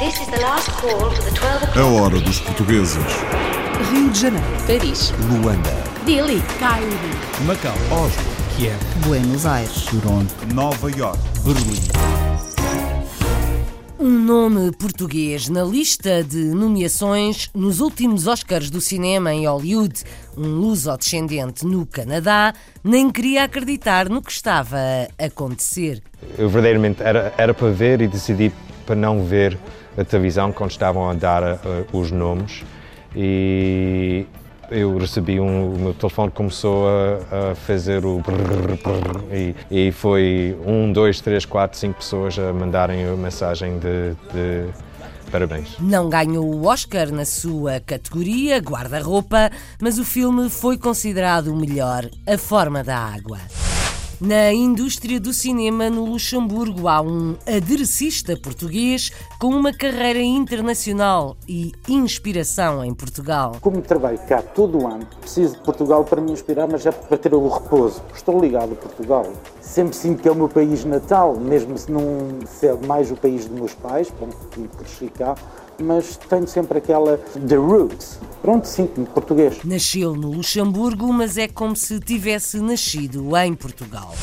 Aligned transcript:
A 0.00 0.02
o'clock. 0.02 1.78
hora 1.78 2.18
dos 2.20 2.40
portugueses. 2.40 2.96
Rio 3.92 4.08
de 4.08 4.18
Janeiro, 4.18 4.46
Paris, 4.66 5.12
Luanda, 5.28 5.68
Delhi, 6.06 6.42
Cairo, 6.58 6.88
Macau, 7.44 7.74
Oslo, 7.92 8.24
Kiev, 8.56 8.78
Buenos 9.06 9.44
Aires, 9.44 9.84
Toronto, 9.84 10.34
Nova 10.54 10.90
York. 10.90 11.18
Berlim. 11.44 11.78
Um 13.98 14.08
nome 14.08 14.72
português 14.72 15.50
na 15.50 15.62
lista 15.62 16.24
de 16.24 16.44
nomeações 16.46 17.50
nos 17.54 17.80
últimos 17.80 18.26
Oscars 18.26 18.70
do 18.70 18.80
cinema 18.80 19.34
em 19.34 19.46
Hollywood. 19.46 20.02
Um 20.34 20.48
luso-descendente 20.48 21.66
no 21.66 21.84
Canadá 21.84 22.54
nem 22.82 23.10
queria 23.10 23.44
acreditar 23.44 24.08
no 24.08 24.22
que 24.22 24.32
estava 24.32 24.78
a 25.18 25.26
acontecer. 25.26 26.02
Eu 26.38 26.48
verdadeiramente 26.48 27.02
era, 27.02 27.34
era 27.36 27.52
para 27.52 27.70
ver 27.70 28.00
e 28.00 28.08
decidi 28.08 28.50
para 28.86 28.96
não 28.96 29.22
ver 29.22 29.58
a 29.96 30.04
televisão 30.04 30.52
quando 30.52 30.70
estavam 30.70 31.08
a 31.08 31.14
dar 31.14 31.42
uh, 31.42 31.58
os 31.92 32.10
nomes 32.10 32.64
e 33.14 34.26
eu 34.70 34.96
recebi 34.96 35.40
um, 35.40 35.74
o 35.74 35.78
meu 35.78 35.94
telefone 35.94 36.30
começou 36.30 36.86
a, 36.88 37.50
a 37.50 37.54
fazer 37.54 38.04
o 38.06 38.20
brrr, 38.20 38.76
brrr, 38.82 39.24
e, 39.32 39.54
e 39.88 39.92
foi 39.92 40.56
um, 40.64 40.92
dois, 40.92 41.20
três, 41.20 41.44
quatro, 41.44 41.78
cinco 41.78 41.98
pessoas 41.98 42.38
a 42.38 42.52
mandarem 42.52 43.04
a 43.04 43.16
mensagem 43.16 43.78
de, 43.78 44.14
de 44.32 44.68
parabéns. 45.30 45.76
Não 45.80 46.08
ganhou 46.08 46.44
o 46.44 46.66
Oscar 46.66 47.10
na 47.10 47.24
sua 47.24 47.80
categoria, 47.80 48.58
guarda-roupa, 48.58 49.50
mas 49.80 49.98
o 49.98 50.04
filme 50.04 50.48
foi 50.48 50.78
considerado 50.78 51.48
o 51.48 51.56
melhor, 51.56 52.08
A 52.26 52.38
Forma 52.38 52.84
da 52.84 52.96
Água. 52.96 53.38
Na 54.20 54.52
indústria 54.52 55.18
do 55.18 55.32
cinema 55.32 55.88
no 55.88 56.04
Luxemburgo 56.04 56.88
há 56.88 57.00
um 57.00 57.38
aderecista 57.46 58.36
português 58.36 59.10
com 59.40 59.46
uma 59.46 59.72
carreira 59.72 60.20
internacional 60.20 61.38
e 61.48 61.72
inspiração 61.88 62.84
em 62.84 62.92
Portugal. 62.92 63.56
Como 63.62 63.80
trabalho 63.80 64.18
cá 64.28 64.42
todo 64.42 64.76
o 64.76 64.86
ano, 64.86 65.06
preciso 65.22 65.56
de 65.56 65.62
Portugal 65.62 66.04
para 66.04 66.20
me 66.20 66.32
inspirar, 66.32 66.68
mas 66.68 66.84
é 66.84 66.92
para 66.92 67.16
ter 67.16 67.32
o 67.32 67.48
repouso. 67.48 68.02
Estou 68.14 68.38
ligado 68.38 68.74
a 68.74 68.76
Portugal. 68.76 69.24
Sempre 69.60 69.94
sinto 69.94 70.22
que 70.22 70.28
é 70.28 70.32
o 70.32 70.34
meu 70.34 70.48
país 70.48 70.84
natal, 70.84 71.36
mesmo 71.36 71.76
se 71.76 71.90
não 71.92 72.02
ser 72.46 72.74
mais 72.86 73.10
o 73.10 73.16
país 73.16 73.46
dos 73.46 73.58
meus 73.58 73.74
pais, 73.74 74.10
pronto, 74.10 74.36
que 74.50 74.66
cresci 74.78 75.08
cá, 75.08 75.34
mas 75.80 76.16
tenho 76.16 76.46
sempre 76.46 76.78
aquela 76.78 77.18
The 77.18 77.56
Roots. 77.56 78.18
Pronto, 78.42 78.66
sinto-me 78.66 79.06
português. 79.06 79.62
Nasceu 79.64 80.14
no 80.14 80.32
Luxemburgo, 80.32 81.12
mas 81.12 81.36
é 81.36 81.46
como 81.46 81.76
se 81.76 82.00
tivesse 82.00 82.58
nascido 82.60 83.36
em 83.36 83.54
Portugal. 83.54 84.14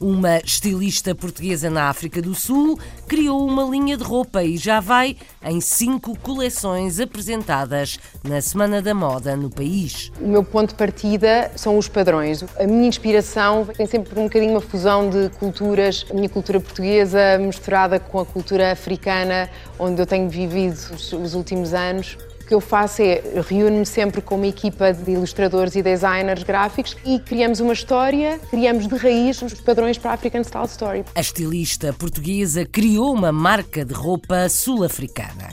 Uma 0.00 0.38
estilista 0.38 1.14
portuguesa 1.14 1.70
na 1.70 1.88
África 1.88 2.20
do 2.20 2.34
Sul 2.34 2.78
criou 3.06 3.46
uma 3.46 3.62
linha 3.64 3.96
de 3.96 4.02
roupa 4.02 4.42
e 4.42 4.56
já 4.56 4.80
vai 4.80 5.16
em 5.42 5.60
cinco 5.60 6.18
coleções 6.18 6.98
apresentadas 6.98 7.98
na 8.22 8.40
Semana 8.40 8.82
da 8.82 8.94
Moda 8.94 9.36
no 9.36 9.48
país. 9.50 10.10
o 10.20 10.26
meu 10.26 10.42
ponto 10.42 10.70
de 10.70 10.74
partida 10.74 11.50
são 11.56 11.78
os 11.78 11.88
padrões. 11.88 12.44
A 12.58 12.66
minha 12.66 12.88
inspiração 12.88 13.66
tem 13.66 13.86
sempre 13.86 14.18
um 14.18 14.24
bocadinho 14.24 14.52
uma 14.52 14.60
fusão 14.60 15.08
de 15.08 15.30
culturas, 15.38 16.04
a 16.10 16.14
minha 16.14 16.28
cultura 16.28 16.60
portuguesa 16.60 17.38
misturada 17.38 18.00
com 18.00 18.18
a 18.18 18.26
cultura 18.26 18.72
africana, 18.72 19.48
onde 19.78 20.00
eu 20.00 20.06
tenho 20.06 20.28
vivido 20.28 20.74
os, 20.74 21.12
os 21.12 21.34
últimos 21.34 21.72
anos. 21.72 22.18
O 22.44 22.46
que 22.46 22.54
eu 22.54 22.60
faço 22.60 23.00
é 23.00 23.22
reúno-me 23.48 23.86
sempre 23.86 24.20
com 24.20 24.34
uma 24.34 24.46
equipa 24.46 24.92
de 24.92 25.12
ilustradores 25.12 25.74
e 25.76 25.82
designers 25.82 26.42
gráficos 26.42 26.94
e 27.02 27.18
criamos 27.18 27.58
uma 27.58 27.72
história, 27.72 28.38
criamos 28.50 28.86
de 28.86 28.94
raiz 28.96 29.40
os 29.40 29.54
padrões 29.54 29.96
para 29.96 30.10
a 30.10 30.14
African 30.14 30.44
Style 30.44 30.66
Story. 30.66 31.04
A 31.14 31.20
estilista 31.22 31.94
portuguesa 31.94 32.66
criou 32.66 33.14
uma 33.14 33.32
marca 33.32 33.82
de 33.82 33.94
roupa 33.94 34.46
sul-africana. 34.50 35.48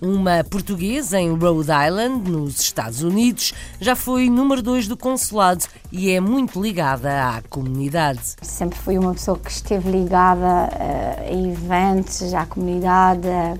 Uma 0.00 0.42
portuguesa 0.42 1.20
em 1.20 1.32
Rhode 1.36 1.70
Island, 1.70 2.28
nos 2.28 2.58
Estados 2.58 3.04
Unidos, 3.04 3.54
já 3.80 3.94
foi 3.94 4.28
número 4.28 4.60
2 4.60 4.88
do 4.88 4.96
consulado 4.96 5.64
e 5.92 6.10
é 6.10 6.18
muito 6.18 6.60
ligada 6.60 7.28
à 7.28 7.42
comunidade. 7.48 8.34
Sempre 8.42 8.76
fui 8.76 8.98
uma 8.98 9.12
pessoa 9.12 9.38
que 9.38 9.52
esteve 9.52 9.88
ligada 9.88 10.68
eh, 10.72 11.28
a 11.28 11.32
eventos, 11.32 12.34
à 12.34 12.44
comunidade, 12.44 13.28
eh, 13.28 13.54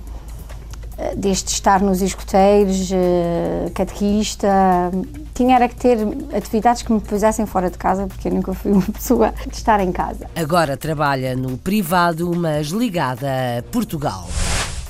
desde 1.15 1.51
estar 1.51 1.81
nos 1.81 2.01
escoteiros, 2.01 2.91
eh, 2.91 3.71
catequista. 3.73 4.47
Tinha 5.33 5.55
era 5.55 5.67
que 5.67 5.75
ter 5.75 5.97
atividades 6.35 6.81
que 6.81 6.91
me 6.91 6.99
pusessem 6.99 7.45
fora 7.45 7.69
de 7.69 7.77
casa, 7.77 8.07
porque 8.07 8.27
eu 8.27 8.33
nunca 8.33 8.53
fui 8.53 8.71
uma 8.71 8.81
pessoa 8.81 9.33
de 9.47 9.55
estar 9.55 9.79
em 9.79 9.91
casa. 9.91 10.29
Agora 10.35 10.77
trabalha 10.77 11.35
no 11.35 11.57
privado, 11.57 12.31
mas 12.35 12.67
ligada 12.67 13.27
a 13.59 13.63
Portugal. 13.63 14.27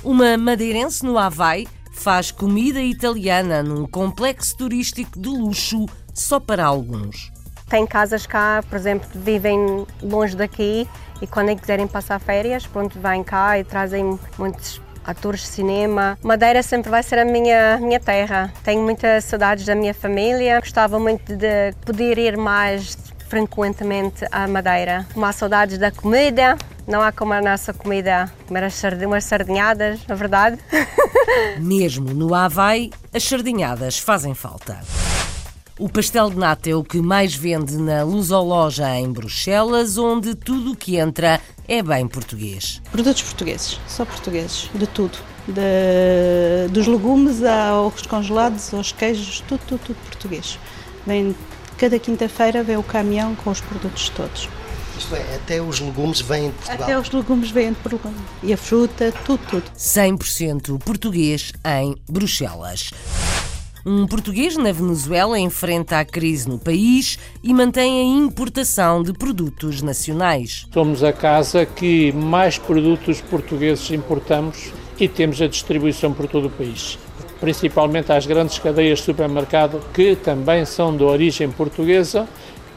Uma 0.03 0.37
madeirense 0.37 1.05
no 1.05 1.17
Havaí 1.17 1.67
faz 1.93 2.31
comida 2.31 2.81
italiana 2.81 3.63
num 3.63 3.85
complexo 3.87 4.57
turístico 4.57 5.19
de 5.19 5.29
luxo 5.29 5.85
só 6.13 6.39
para 6.39 6.65
alguns. 6.65 7.31
Tem 7.69 7.87
casas 7.87 8.25
cá, 8.25 8.63
por 8.69 8.75
exemplo, 8.75 9.07
vivem 9.15 9.85
longe 10.01 10.35
daqui 10.35 10.87
e 11.21 11.27
quando 11.27 11.55
quiserem 11.55 11.87
passar 11.87 12.19
férias, 12.19 12.67
pronto, 12.67 12.99
vêm 12.99 13.23
cá 13.23 13.57
e 13.57 13.63
trazem 13.63 14.19
muitos 14.37 14.81
atores 15.03 15.41
de 15.41 15.47
cinema. 15.47 16.17
Madeira 16.23 16.63
sempre 16.63 16.89
vai 16.89 17.03
ser 17.03 17.19
a 17.19 17.25
minha, 17.25 17.77
minha 17.81 17.99
terra. 17.99 18.51
Tenho 18.63 18.81
muitas 18.81 19.25
saudades 19.25 19.65
da 19.65 19.75
minha 19.75 19.93
família. 19.93 20.59
Gostava 20.59 20.99
muito 20.99 21.35
de 21.35 21.73
poder 21.85 22.17
ir 22.17 22.37
mais 22.37 22.97
frequentemente 23.27 24.25
à 24.31 24.47
Madeira. 24.47 25.07
Há 25.19 25.31
saudades 25.31 25.79
da 25.79 25.91
comida, 25.91 26.55
não 26.87 27.01
há 27.01 27.11
como 27.11 27.33
a 27.33 27.41
nossa 27.41 27.73
comida 27.73 28.31
comer 28.47 28.65
as 28.65 28.75
sardinhas, 28.75 29.07
umas 29.07 29.23
sardinhadas, 29.23 30.05
na 30.07 30.13
verdade. 30.13 30.59
Mesmo 31.57 32.13
no 32.13 32.35
Havaí, 32.35 32.91
as 33.11 33.23
sardinhadas 33.23 33.97
fazem 33.97 34.35
falta. 34.35 34.79
O 35.79 35.89
pastel 35.89 36.29
de 36.29 36.37
nata 36.37 36.69
é 36.69 36.75
o 36.75 36.83
que 36.83 37.01
mais 37.01 37.33
vende 37.33 37.75
na 37.77 38.03
Lusoloja 38.03 38.95
em 38.95 39.11
Bruxelas, 39.11 39.97
onde 39.97 40.35
tudo 40.35 40.73
o 40.73 40.75
que 40.75 40.97
entra 40.97 41.41
é 41.67 41.81
bem 41.81 42.07
português. 42.07 42.79
Produtos 42.91 43.23
portugueses, 43.23 43.79
só 43.87 44.05
portugueses, 44.05 44.69
de 44.73 44.85
tudo. 44.87 45.17
De- 45.47 46.71
dos 46.71 46.85
legumes 46.87 47.43
aos 47.43 48.03
congelados, 48.03 48.71
aos 48.73 48.91
queijos, 48.91 49.41
tudo, 49.47 49.61
tudo, 49.67 49.79
tudo 49.83 49.95
português. 50.05 50.59
Vem, 51.07 51.35
cada 51.77 51.97
quinta-feira 51.97 52.63
vem 52.63 52.77
o 52.77 52.83
caminhão 52.83 53.33
com 53.35 53.49
os 53.49 53.59
produtos 53.59 54.09
todos. 54.09 54.47
Isto 54.97 55.15
é, 55.15 55.35
até 55.35 55.59
os 55.59 55.79
legumes 55.79 56.21
vêm 56.21 56.49
de 56.51 56.55
Portugal. 56.55 56.83
Até 56.83 56.99
os 56.99 57.09
legumes 57.11 57.49
vêm 57.49 57.69
de 57.71 57.79
Portugal. 57.79 58.13
E 58.43 58.53
a 58.53 58.57
fruta, 58.57 59.11
tudo, 59.25 59.41
tudo. 59.49 59.63
100% 59.75 60.77
português 60.83 61.51
em 61.65 61.95
Bruxelas. 62.07 62.91
Um 63.85 64.07
português 64.07 64.55
na 64.55 64.71
Venezuela 64.71 65.37
enfrenta 65.37 65.99
a 65.99 66.05
crise 66.05 66.47
no 66.47 66.57
país 66.57 67.19
e 67.43 67.53
mantém 67.53 67.99
a 67.99 68.03
importação 68.25 69.03
de 69.03 69.11
produtos 69.11 69.81
nacionais. 69.81 70.65
Somos 70.73 71.03
a 71.03 71.11
casa 71.11 71.65
que 71.65 72.13
mais 72.13 72.57
produtos 72.57 73.19
portugueses 73.19 73.91
importamos 73.91 74.71
e 74.97 75.09
temos 75.09 75.41
a 75.41 75.47
distribuição 75.47 76.13
por 76.13 76.29
todo 76.29 76.47
o 76.47 76.49
país. 76.49 76.97
Principalmente 77.41 78.13
às 78.13 78.25
grandes 78.25 78.57
cadeias 78.57 78.99
de 78.99 79.05
supermercado 79.05 79.81
que 79.93 80.15
também 80.15 80.63
são 80.63 80.95
de 80.95 81.03
origem 81.03 81.51
portuguesa, 81.51 82.25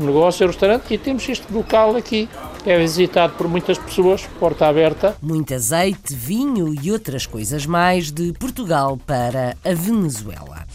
negócio 0.01 0.43
e 0.43 0.47
restaurante, 0.49 0.93
e 0.93 0.99
temos 0.99 1.29
este 1.29 1.53
local 1.53 1.95
aqui, 1.95 2.29
que 2.65 2.71
é 2.71 2.79
visitado 2.81 3.35
por 3.35 3.47
muitas 3.47 3.79
pessoas, 3.79 4.27
porta 4.41 4.67
aberta. 4.67 5.17
Muito 5.23 5.55
azeite, 5.55 6.13
vinho 6.13 6.75
e 6.83 6.91
outras 6.91 7.27
coisas 7.27 7.65
mais 7.65 8.11
de 8.11 8.33
Portugal 8.33 8.99
para 9.07 9.57
a 9.65 9.73
Venezuela. 9.73 10.67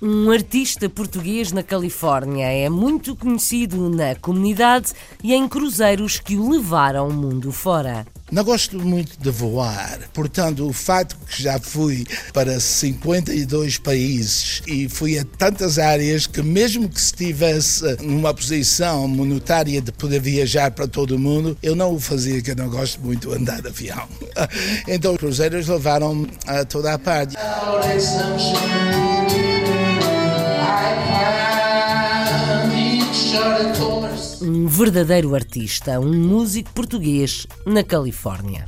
Um 0.00 0.30
artista 0.30 0.90
português 0.90 1.52
na 1.52 1.62
Califórnia 1.62 2.48
é 2.48 2.68
muito 2.68 3.16
conhecido 3.16 3.88
na 3.88 4.14
comunidade 4.14 4.92
e 5.24 5.32
em 5.32 5.48
cruzeiros 5.48 6.20
que 6.20 6.36
o 6.36 6.50
levaram 6.50 7.08
mundo 7.08 7.50
fora. 7.50 8.06
Não 8.30 8.42
gosto 8.42 8.80
muito 8.80 9.16
de 9.20 9.30
voar, 9.30 10.00
portanto, 10.12 10.68
o 10.68 10.72
fato 10.72 11.16
que 11.28 11.40
já 11.40 11.60
fui 11.60 12.04
para 12.32 12.58
52 12.58 13.78
países 13.78 14.62
e 14.66 14.88
fui 14.88 15.16
a 15.16 15.24
tantas 15.38 15.78
áreas 15.78 16.26
que, 16.26 16.42
mesmo 16.42 16.88
que 16.88 16.98
estivesse 16.98 17.84
numa 18.02 18.34
posição 18.34 19.06
monetária 19.06 19.80
de 19.80 19.92
poder 19.92 20.20
viajar 20.20 20.72
para 20.72 20.88
todo 20.88 21.12
o 21.12 21.18
mundo, 21.20 21.56
eu 21.62 21.76
não 21.76 21.94
o 21.94 22.00
fazia, 22.00 22.42
que 22.42 22.50
eu 22.50 22.56
não 22.56 22.68
gosto 22.68 23.00
muito 23.00 23.30
de 23.30 23.36
andar 23.36 23.62
de 23.62 23.68
avião. 23.68 24.08
Então, 24.88 25.12
os 25.12 25.18
cruzeiros 25.18 25.68
levaram 25.68 26.26
a 26.46 26.64
toda 26.64 26.92
a 26.92 26.98
parte. 26.98 27.36
Um 34.42 34.66
verdadeiro 34.66 35.34
artista, 35.34 35.98
um 35.98 36.12
músico 36.12 36.70
português 36.72 37.46
na 37.64 37.82
Califórnia. 37.82 38.66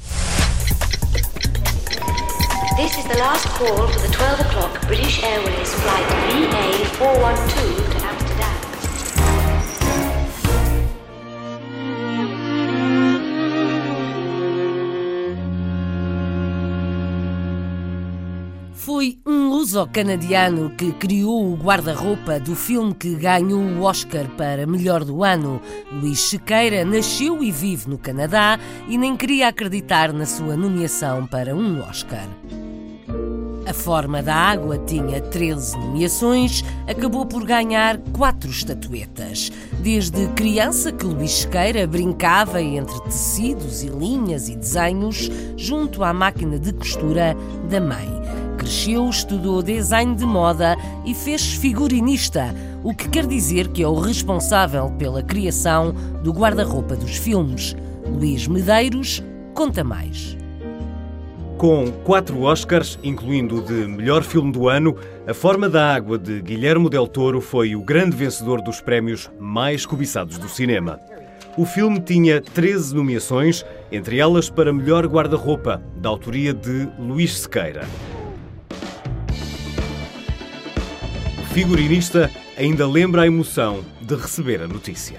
This 2.76 2.96
is 2.96 3.04
the 3.04 3.18
last 3.18 3.46
call 3.58 3.88
for 3.88 4.00
the 4.00 4.08
12 4.08 4.40
o'clock 4.40 4.86
British 4.86 5.22
Airways 5.22 5.74
flight 5.74 6.06
VA412 6.32 7.54
to 7.54 8.06
Amsterdam. 8.06 8.58
Foi 18.72 19.18
um 19.26 19.37
luso-canadiano 19.68 20.70
que 20.70 20.92
criou 20.92 21.52
o 21.52 21.54
guarda-roupa 21.54 22.40
do 22.40 22.56
filme 22.56 22.94
que 22.94 23.14
ganhou 23.14 23.60
o 23.60 23.82
Oscar 23.82 24.26
para 24.30 24.66
melhor 24.66 25.04
do 25.04 25.22
ano. 25.22 25.60
Luís 25.92 26.20
Sequeira 26.20 26.86
nasceu 26.86 27.42
e 27.44 27.52
vive 27.52 27.90
no 27.90 27.98
Canadá 27.98 28.58
e 28.88 28.96
nem 28.96 29.14
queria 29.14 29.48
acreditar 29.48 30.10
na 30.10 30.24
sua 30.24 30.56
nomeação 30.56 31.26
para 31.26 31.54
um 31.54 31.82
Oscar. 31.82 32.26
A 33.66 33.74
Forma 33.74 34.22
da 34.22 34.34
Água 34.34 34.78
tinha 34.78 35.20
13 35.20 35.76
nomeações, 35.76 36.64
acabou 36.86 37.26
por 37.26 37.44
ganhar 37.44 37.98
quatro 38.16 38.48
estatuetas. 38.48 39.52
Desde 39.82 40.28
criança 40.28 40.90
que 40.90 41.04
Luís 41.04 41.32
Sequeira 41.32 41.86
brincava 41.86 42.62
entre 42.62 42.98
tecidos 43.02 43.82
e 43.82 43.88
linhas 43.88 44.48
e 44.48 44.56
desenhos 44.56 45.30
junto 45.58 46.02
à 46.02 46.14
máquina 46.14 46.58
de 46.58 46.72
costura 46.72 47.36
da 47.68 47.78
mãe. 47.78 48.47
Cresceu, 48.58 49.08
estudou 49.08 49.62
design 49.62 50.16
de 50.16 50.26
moda 50.26 50.76
e 51.06 51.14
fez 51.14 51.54
figurinista, 51.54 52.52
o 52.82 52.92
que 52.92 53.08
quer 53.08 53.24
dizer 53.24 53.68
que 53.68 53.84
é 53.84 53.88
o 53.88 54.00
responsável 54.00 54.90
pela 54.98 55.22
criação 55.22 55.94
do 56.24 56.32
guarda-roupa 56.32 56.96
dos 56.96 57.16
filmes. 57.16 57.76
Luís 58.04 58.48
Medeiros 58.48 59.22
conta 59.54 59.84
mais. 59.84 60.36
Com 61.56 61.90
quatro 62.04 62.42
Oscars, 62.42 62.98
incluindo 63.02 63.58
o 63.58 63.62
de 63.62 63.86
melhor 63.86 64.24
filme 64.24 64.50
do 64.50 64.68
ano, 64.68 64.96
A 65.26 65.32
Forma 65.32 65.68
da 65.68 65.94
Água 65.94 66.18
de 66.18 66.42
Guilherme 66.42 66.90
Del 66.90 67.06
Toro 67.06 67.40
foi 67.40 67.76
o 67.76 67.82
grande 67.82 68.16
vencedor 68.16 68.60
dos 68.60 68.80
prémios 68.80 69.30
mais 69.38 69.86
cobiçados 69.86 70.36
do 70.36 70.48
cinema. 70.48 71.00
O 71.56 71.64
filme 71.64 72.00
tinha 72.00 72.40
13 72.40 72.94
nomeações, 72.94 73.64
entre 73.90 74.18
elas 74.18 74.50
para 74.50 74.72
melhor 74.72 75.06
guarda-roupa, 75.06 75.80
da 75.96 76.08
autoria 76.08 76.52
de 76.52 76.88
Luís 76.98 77.38
Sequeira. 77.38 77.86
Figurinista 81.58 82.30
ainda 82.56 82.86
lembra 82.86 83.22
a 83.22 83.26
emoção 83.26 83.80
de 84.00 84.14
receber 84.14 84.62
a 84.62 84.68
notícia. 84.68 85.18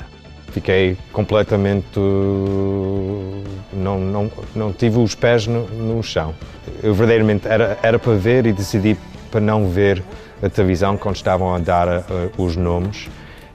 Fiquei 0.54 0.96
completamente. 1.12 2.00
Não, 3.74 4.00
não, 4.00 4.32
não 4.56 4.72
tive 4.72 5.00
os 5.00 5.14
pés 5.14 5.48
no, 5.48 5.68
no 5.68 6.02
chão. 6.02 6.34
Eu 6.82 6.94
verdadeiramente 6.94 7.46
era, 7.46 7.78
era 7.84 8.00
para 8.00 8.14
ver 8.14 8.46
e 8.46 8.54
decidi 8.54 8.96
para 9.30 9.42
não 9.42 9.68
ver 9.68 10.02
a 10.42 10.48
televisão 10.48 10.96
quando 10.96 11.18
estavam 11.18 11.54
a 11.54 11.60
dar 11.60 11.88
uh, 11.90 12.32
os 12.42 12.56
nomes. 12.56 13.10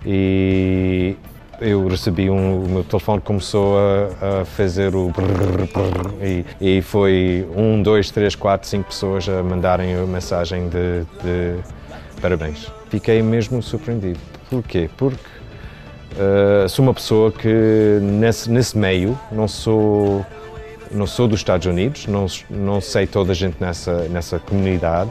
E 0.05 1.17
eu 1.63 1.89
recebi 1.89 2.29
um, 2.29 2.65
o 2.65 2.69
meu 2.69 2.85
telefone 2.85 3.23
começou 3.23 3.79
a, 3.79 4.43
a 4.43 4.45
fazer 4.45 4.95
o 4.95 5.09
brrr, 5.09 5.67
brrr, 5.73 6.23
e, 6.23 6.45
e, 6.61 6.83
foi 6.83 7.49
um, 7.57 7.83
dois, 7.83 8.11
três, 8.11 8.35
quatro, 8.35 8.69
cinco 8.69 8.89
pessoas 8.89 9.27
a 9.27 9.43
mandarem 9.43 9.95
a 9.95 10.03
mensagem 10.03 10.69
de, 10.69 11.05
de 11.23 11.63
parabéns. 12.25 12.73
Fiquei 12.89 13.21
mesmo 13.21 13.63
surpreendido. 13.63 14.19
Porquê? 14.49 14.89
Porque 14.97 15.35
Uh, 16.15 16.69
sou 16.69 16.85
uma 16.85 16.95
pessoa 16.95 17.33
que 17.33 17.99
nesse, 18.01 18.49
nesse 18.49 18.79
meio 18.79 19.19
não 19.33 19.49
sou 19.49 20.25
não 20.93 21.09
sou 21.09 21.27
dos 21.27 21.41
Estados 21.41 21.67
Unidos, 21.67 22.07
não, 22.07 22.27
não 22.49 22.81
sei 22.81 23.05
toda 23.05 23.33
a 23.33 23.35
gente 23.35 23.57
nessa, 23.59 24.03
nessa 24.05 24.39
comunidade, 24.39 25.11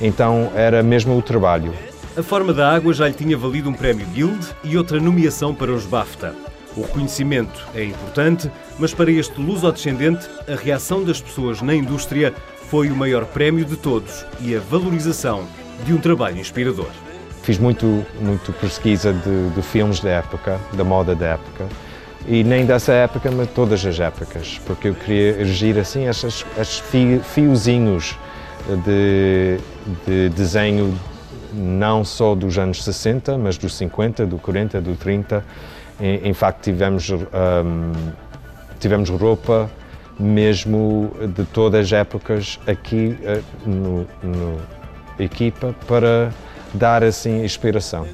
então 0.00 0.50
era 0.56 0.82
mesmo 0.82 1.16
o 1.16 1.22
trabalho. 1.22 1.72
A 2.16 2.24
Forma 2.24 2.52
da 2.52 2.74
Água 2.74 2.92
já 2.92 3.06
lhe 3.06 3.14
tinha 3.14 3.38
valido 3.38 3.70
um 3.70 3.72
prémio 3.72 4.04
Guild 4.08 4.44
e 4.64 4.76
outra 4.76 4.98
nomeação 4.98 5.54
para 5.54 5.70
os 5.70 5.86
BAFTA. 5.86 6.34
O 6.76 6.82
reconhecimento 6.82 7.64
é 7.72 7.84
importante, 7.84 8.50
mas 8.80 8.92
para 8.92 9.12
este 9.12 9.40
luso-descendente, 9.40 10.28
a 10.48 10.56
reação 10.56 11.04
das 11.04 11.20
pessoas 11.20 11.62
na 11.62 11.72
indústria 11.72 12.34
foi 12.68 12.90
o 12.90 12.96
maior 12.96 13.26
prémio 13.26 13.64
de 13.64 13.76
todos 13.76 14.26
e 14.40 14.56
a 14.56 14.58
valorização 14.58 15.46
de 15.84 15.92
um 15.92 15.98
trabalho 15.98 16.38
inspirador. 16.38 16.90
Fiz 17.42 17.58
muito, 17.58 18.04
muito 18.20 18.52
pesquisa 18.54 19.12
de, 19.12 19.50
de 19.50 19.62
filmes 19.62 20.00
da 20.00 20.10
época, 20.10 20.60
da 20.72 20.82
moda 20.82 21.14
da 21.14 21.26
época, 21.26 21.66
e 22.26 22.42
nem 22.42 22.66
dessa 22.66 22.92
época, 22.92 23.30
mas 23.30 23.48
todas 23.50 23.84
as 23.86 24.00
épocas, 24.00 24.60
porque 24.66 24.88
eu 24.88 24.94
queria 24.94 25.40
erigir 25.40 25.78
assim 25.78 26.08
esses, 26.08 26.44
esses 26.58 26.82
fiozinhos 27.22 28.18
de, 28.84 29.58
de 30.04 30.28
desenho 30.30 30.98
não 31.52 32.04
só 32.04 32.34
dos 32.34 32.58
anos 32.58 32.82
60, 32.82 33.38
mas 33.38 33.56
dos 33.56 33.74
50, 33.76 34.26
do 34.26 34.38
40, 34.38 34.80
do 34.80 34.96
30. 34.96 35.44
Em, 36.00 36.28
em 36.28 36.34
facto, 36.34 36.64
tivemos, 36.64 37.10
um, 37.10 37.92
tivemos 38.78 39.08
roupa 39.08 39.70
mesmo 40.18 41.12
de 41.34 41.44
todas 41.44 41.86
as 41.86 41.92
épocas 41.92 42.58
aqui 42.66 43.16
uh, 43.22 43.68
no, 43.68 44.06
no 44.22 44.58
equipa 45.18 45.74
para 45.86 46.32
dar 46.74 47.02
assim 47.02 47.44
inspiração. 47.44 48.06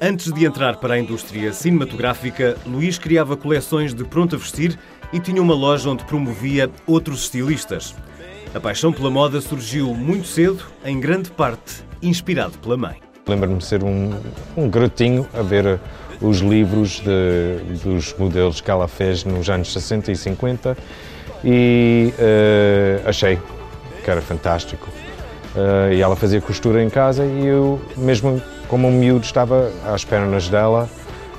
Antes 0.00 0.32
de 0.32 0.46
entrar 0.46 0.76
para 0.76 0.94
a 0.94 0.98
indústria 0.98 1.52
cinematográfica, 1.52 2.56
Luís 2.66 2.98
criava 2.98 3.36
coleções 3.36 3.92
de 3.92 4.02
pronto 4.04 4.34
a 4.34 4.38
vestir 4.38 4.78
e 5.12 5.20
tinha 5.20 5.42
uma 5.42 5.54
loja 5.54 5.90
onde 5.90 6.04
promovia 6.04 6.70
outros 6.86 7.24
estilistas. 7.24 7.94
A 8.54 8.58
paixão 8.58 8.92
pela 8.92 9.10
moda 9.10 9.40
surgiu 9.40 9.94
muito 9.94 10.26
cedo, 10.26 10.64
em 10.84 10.98
grande 10.98 11.30
parte 11.30 11.84
inspirado 12.02 12.58
pela 12.58 12.76
mãe. 12.76 12.96
Lembro-me 13.28 13.58
de 13.58 13.64
ser 13.64 13.84
um, 13.84 14.12
um 14.56 14.68
garotinho 14.68 15.28
a 15.34 15.42
ver 15.42 15.78
os 16.20 16.38
livros 16.38 17.00
de, 17.00 17.78
dos 17.84 18.14
modelos 18.18 18.60
que 18.60 18.70
ela 18.70 18.88
fez 18.88 19.24
nos 19.24 19.48
anos 19.48 19.72
60 19.72 20.12
e 20.12 20.16
50 20.16 20.76
e 21.44 22.12
uh, 22.18 23.08
achei 23.08 23.38
que 24.02 24.10
era 24.10 24.20
fantástico. 24.20 24.88
Uh, 25.54 25.92
e 25.92 26.00
ela 26.00 26.14
fazia 26.14 26.40
costura 26.40 26.82
em 26.82 26.88
casa 26.88 27.24
e 27.24 27.46
eu, 27.46 27.80
mesmo 27.96 28.40
como 28.68 28.86
um 28.86 28.92
miúdo, 28.92 29.24
estava 29.24 29.70
às 29.84 30.04
pernas 30.04 30.48
dela, 30.48 30.88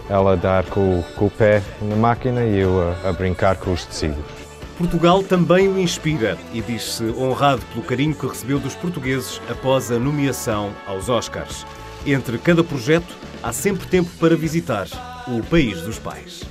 ela 0.10 0.34
a 0.34 0.36
dar 0.36 0.66
com, 0.66 1.02
com 1.16 1.28
o 1.28 1.30
pé 1.30 1.64
na 1.82 1.96
máquina 1.96 2.44
e 2.44 2.60
eu 2.60 2.96
a, 3.06 3.10
a 3.10 3.14
brincar 3.14 3.56
com 3.56 3.72
os 3.72 3.86
tecidos. 3.86 4.42
Portugal 4.78 5.24
também 5.24 5.68
o 5.68 5.80
inspira 5.80 6.38
e 6.54 6.60
diz-se 6.60 7.04
honrado 7.18 7.62
pelo 7.72 7.86
carinho 7.86 8.16
que 8.16 8.26
recebeu 8.28 8.60
dos 8.60 8.76
portugueses 8.76 9.40
após 9.50 9.92
a 9.92 10.00
nomeação 10.00 10.72
aos 10.88 11.08
Oscars. 11.08 11.66
Entre 12.06 12.38
cada 12.40 12.64
projeto, 12.64 13.16
há 13.44 13.54
sempre 13.54 13.86
tempo 13.88 14.10
para 14.20 14.36
visitar 14.36 14.88
o 15.28 15.44
país 15.44 15.82
dos 15.82 16.00
pais. 16.00 16.44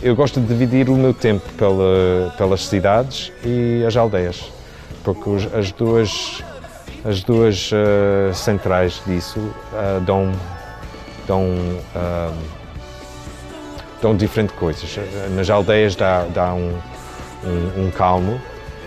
Eu 0.00 0.14
gosto 0.14 0.38
de 0.38 0.46
dividir 0.46 0.88
o 0.88 0.94
meu 0.94 1.12
tempo 1.12 1.48
pela, 1.54 2.32
pelas 2.36 2.66
cidades 2.66 3.32
e 3.44 3.82
as 3.84 3.96
aldeias, 3.96 4.52
porque 5.02 5.30
as 5.56 5.72
duas 5.72 6.44
as 7.04 7.22
duas 7.22 7.70
uh, 7.72 8.34
centrais 8.34 9.02
disso 9.06 9.38
uh, 9.38 10.00
dão, 10.00 10.32
dão, 11.26 11.44
uh, 11.44 12.34
dão 14.02 14.16
diferentes 14.16 14.56
coisas. 14.56 14.98
Nas 15.34 15.48
aldeias 15.48 15.94
dá, 15.94 16.24
dá 16.24 16.54
um, 16.54 16.78
um, 17.44 17.86
um, 17.86 17.90
calmo 17.90 18.40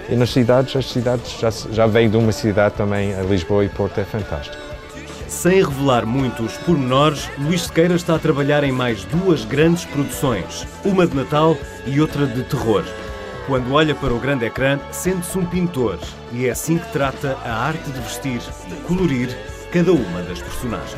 e 0.10 0.16
nas 0.16 0.32
cidades, 0.32 0.76
as 0.76 0.86
cidades 0.88 1.40
já, 1.40 1.50
já 1.50 1.88
vem 1.88 2.10
de 2.10 2.18
uma 2.18 2.32
cidade 2.32 2.76
também, 2.76 3.14
a 3.14 3.22
Lisboa 3.22 3.64
e 3.64 3.70
Porto 3.70 4.00
é 4.00 4.04
fantástico. 4.04 4.58
Sem 5.28 5.64
revelar 5.64 6.06
muitos 6.06 6.58
pormenores, 6.58 7.30
Luís 7.40 7.62
Sequeira 7.62 7.96
está 7.96 8.16
a 8.16 8.20
trabalhar 8.20 8.66
em 8.66 8.72
mais 8.72 9.06
duas 9.06 9.46
grandes 9.46 9.86
produções, 9.86 10.68
uma 10.84 11.08
de 11.08 11.16
Natal 11.16 11.56
e 11.86 12.02
outra 12.02 12.28
de 12.28 12.44
terror. 12.44 12.84
Quando 13.52 13.74
olha 13.74 13.94
para 13.94 14.14
o 14.14 14.18
grande 14.18 14.46
ecrã, 14.46 14.80
sente-se 14.94 15.38
um 15.38 15.46
pintor 15.46 16.00
e 16.32 16.46
é 16.46 16.52
assim 16.52 16.78
que 16.78 16.90
trata 16.94 17.38
a 17.44 17.54
arte 17.54 17.92
de 17.92 18.00
vestir 18.00 18.40
e 18.70 18.76
colorir 18.88 19.28
cada 19.74 19.92
uma 19.92 20.22
das 20.22 20.42
personagens. 20.42 20.96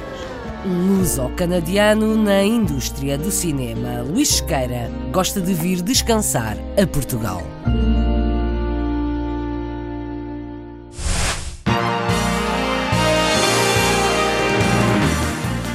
Luso-canadiano 0.64 2.16
na 2.16 2.44
indústria 2.44 3.18
do 3.18 3.32
cinema, 3.32 4.04
Luís 4.04 4.36
Sequeira 4.36 4.88
gosta 5.12 5.42
de 5.42 5.52
vir 5.52 5.82
descansar 5.82 6.56
a 6.80 6.86
Portugal. 6.86 7.42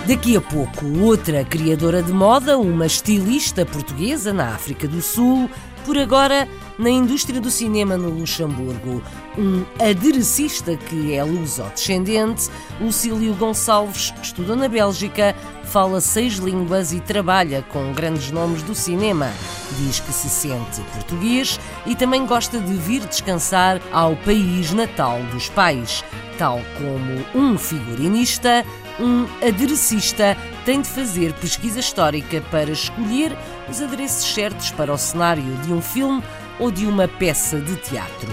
Daqui 0.08 0.38
a 0.38 0.40
pouco, 0.40 0.86
outra 1.02 1.44
criadora 1.44 2.02
de 2.02 2.14
moda, 2.14 2.56
uma 2.56 2.86
estilista 2.86 3.66
portuguesa 3.66 4.32
na 4.32 4.54
África 4.54 4.88
do 4.88 5.02
Sul, 5.02 5.50
por 5.88 5.96
agora 5.96 6.46
na 6.78 6.90
indústria 6.90 7.40
do 7.40 7.50
cinema 7.50 7.96
no 7.96 8.10
Luxemburgo. 8.10 9.02
Um 9.38 9.64
aderecista 9.82 10.76
que 10.76 11.14
é 11.14 11.24
luso-descendente, 11.24 12.50
Lucílio 12.78 13.32
Gonçalves 13.32 14.12
estudou 14.22 14.54
na 14.54 14.68
Bélgica, 14.68 15.34
fala 15.64 15.98
seis 16.02 16.34
línguas 16.34 16.92
e 16.92 17.00
trabalha 17.00 17.64
com 17.70 17.94
grandes 17.94 18.30
nomes 18.30 18.62
do 18.62 18.74
cinema. 18.74 19.32
Diz 19.78 19.98
que 19.98 20.12
se 20.12 20.28
sente 20.28 20.82
português 20.92 21.58
e 21.86 21.96
também 21.96 22.26
gosta 22.26 22.60
de 22.60 22.74
vir 22.74 23.06
descansar 23.06 23.80
ao 23.90 24.14
país 24.14 24.70
natal 24.72 25.22
dos 25.32 25.48
pais. 25.48 26.04
Tal 26.36 26.60
como 26.76 27.24
um 27.34 27.56
figurinista, 27.56 28.62
um 29.00 29.24
aderecista 29.42 30.36
tem 30.68 30.82
de 30.82 30.88
fazer 30.90 31.32
pesquisa 31.32 31.80
histórica 31.80 32.42
para 32.50 32.70
escolher 32.70 33.34
os 33.70 33.80
adereços 33.80 34.34
certos 34.34 34.70
para 34.70 34.92
o 34.92 34.98
cenário 34.98 35.56
de 35.62 35.72
um 35.72 35.80
filme 35.80 36.22
ou 36.60 36.70
de 36.70 36.84
uma 36.84 37.08
peça 37.08 37.58
de 37.58 37.74
teatro. 37.76 38.28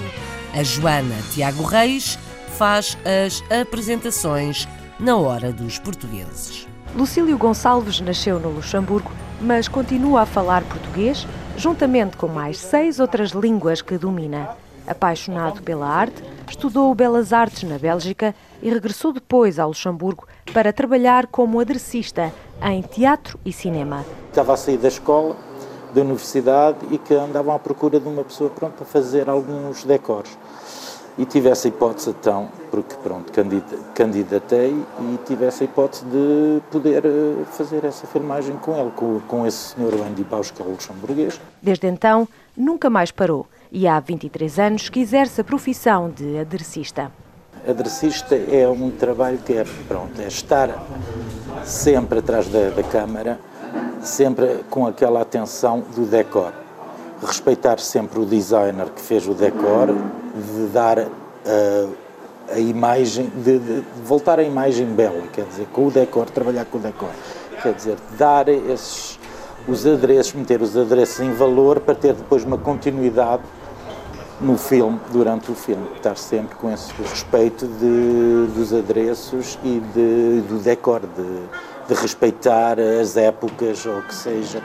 A 0.53 0.61
Joana 0.61 1.15
Tiago 1.31 1.63
Reis 1.63 2.19
faz 2.57 2.97
as 3.05 3.41
apresentações 3.49 4.67
na 4.99 5.15
hora 5.15 5.53
dos 5.53 5.79
portugueses. 5.79 6.67
Lucílio 6.93 7.37
Gonçalves 7.37 8.01
nasceu 8.01 8.37
no 8.37 8.49
Luxemburgo, 8.49 9.13
mas 9.39 9.69
continua 9.69 10.23
a 10.23 10.25
falar 10.25 10.61
português, 10.63 11.25
juntamente 11.55 12.17
com 12.17 12.27
mais 12.27 12.57
seis 12.57 12.99
outras 12.99 13.31
línguas 13.31 13.81
que 13.81 13.97
domina. 13.97 14.57
Apaixonado 14.87 15.61
pela 15.63 15.87
arte, 15.87 16.23
estudou 16.47 16.93
Belas 16.93 17.33
Artes 17.33 17.63
na 17.63 17.79
Bélgica 17.79 18.35
e 18.61 18.69
regressou 18.69 19.11
depois 19.11 19.57
ao 19.57 19.69
Luxemburgo 19.69 20.27
para 20.53 20.71
trabalhar 20.71 21.27
como 21.27 21.59
aderecista 21.59 22.31
em 22.61 22.81
teatro 22.81 23.39
e 23.43 23.51
cinema. 23.51 24.05
Estava 24.29 24.53
a 24.53 24.57
sair 24.57 24.77
da 24.77 24.87
escola, 24.87 25.35
da 25.93 26.01
universidade 26.01 26.77
e 26.91 26.97
que 26.97 27.13
andavam 27.13 27.55
à 27.55 27.59
procura 27.59 27.99
de 27.99 28.07
uma 28.07 28.23
pessoa 28.23 28.49
pronta 28.49 28.77
para 28.77 28.85
fazer 28.85 29.29
alguns 29.29 29.83
decores. 29.83 30.37
E 31.17 31.25
tive 31.25 31.47
essa 31.47 31.69
hipótese 31.69 32.09
então, 32.09 32.49
porque 32.69 32.93
pronto, 33.01 33.31
candidatei 33.93 34.71
e 34.99 35.17
tive 35.25 35.45
essa 35.45 35.63
hipótese 35.63 36.03
de 36.03 36.61
poder 36.69 37.05
eh, 37.05 37.45
fazer 37.51 37.85
essa 37.85 38.05
filmagem 38.05 38.57
com 38.57 38.77
ele, 38.77 38.91
com, 38.93 39.21
com 39.21 39.47
esse 39.47 39.75
senhor 39.75 39.93
Andy 39.93 40.25
Baus, 40.25 40.51
que 40.51 40.61
é 40.61 40.65
luxemburguês. 40.65 41.39
Desde 41.61 41.87
então, 41.87 42.27
nunca 42.55 42.89
mais 42.89 43.11
parou 43.11 43.47
e 43.75 43.89
há 43.89 43.99
23 43.99 44.57
anos 44.57 44.87
que 44.87 45.01
exerce 45.01 45.41
a 45.41 45.43
profissão 45.43 46.09
de 46.09 46.39
aderecista. 46.39 47.11
Aderecista 47.67 48.33
é 48.33 48.65
um 48.69 48.89
trabalho 48.89 49.37
que 49.39 49.51
é, 49.51 49.65
pronto, 49.85 50.21
é 50.21 50.27
estar 50.27 50.69
sempre 51.65 52.19
atrás 52.19 52.47
da, 52.47 52.69
da 52.69 52.83
câmara, 52.83 53.37
sempre 54.01 54.63
com 54.69 54.87
aquela 54.87 55.21
atenção 55.21 55.83
do 55.93 56.05
decor. 56.05 56.53
Respeitar 57.21 57.77
sempre 57.79 58.17
o 58.17 58.25
designer 58.25 58.85
que 58.91 59.01
fez 59.01 59.27
o 59.27 59.33
decor, 59.33 59.87
de 59.87 60.67
dar 60.67 60.99
uh, 60.99 61.93
a 62.49 62.59
imagem, 62.59 63.29
de, 63.43 63.59
de, 63.59 63.83
voltar 64.05 64.39
a 64.39 64.43
imagem 64.43 64.85
bela, 64.85 65.21
quer 65.33 65.43
dizer, 65.43 65.67
com 65.73 65.87
o 65.87 65.91
decor, 65.91 66.29
trabalhar 66.29 66.63
com 66.63 66.77
o 66.77 66.81
decor. 66.81 67.09
Quer 67.61 67.73
dizer, 67.73 67.97
dar 68.17 68.47
esses, 68.47 69.19
os 69.67 69.85
adereços, 69.85 70.33
meter 70.33 70.61
os 70.61 70.77
adereços 70.77 71.19
em 71.19 71.33
valor 71.33 71.81
para 71.81 71.95
ter 71.95 72.13
depois 72.13 72.45
uma 72.45 72.57
continuidade 72.57 73.43
no 74.41 74.57
filme, 74.57 74.99
durante 75.11 75.51
o 75.51 75.55
filme, 75.55 75.87
estar 75.95 76.17
sempre 76.17 76.55
com 76.55 76.71
esse 76.71 76.91
respeito 77.01 77.67
de, 77.67 78.51
dos 78.53 78.73
adereços 78.73 79.57
e 79.63 79.79
de, 79.93 80.41
do 80.41 80.59
decor, 80.61 81.01
de, 81.01 81.93
de, 81.93 82.01
respeitar 82.01 82.77
as 82.79 83.15
épocas 83.15 83.85
ou 83.85 84.01
que 84.01 84.13
seja, 84.13 84.61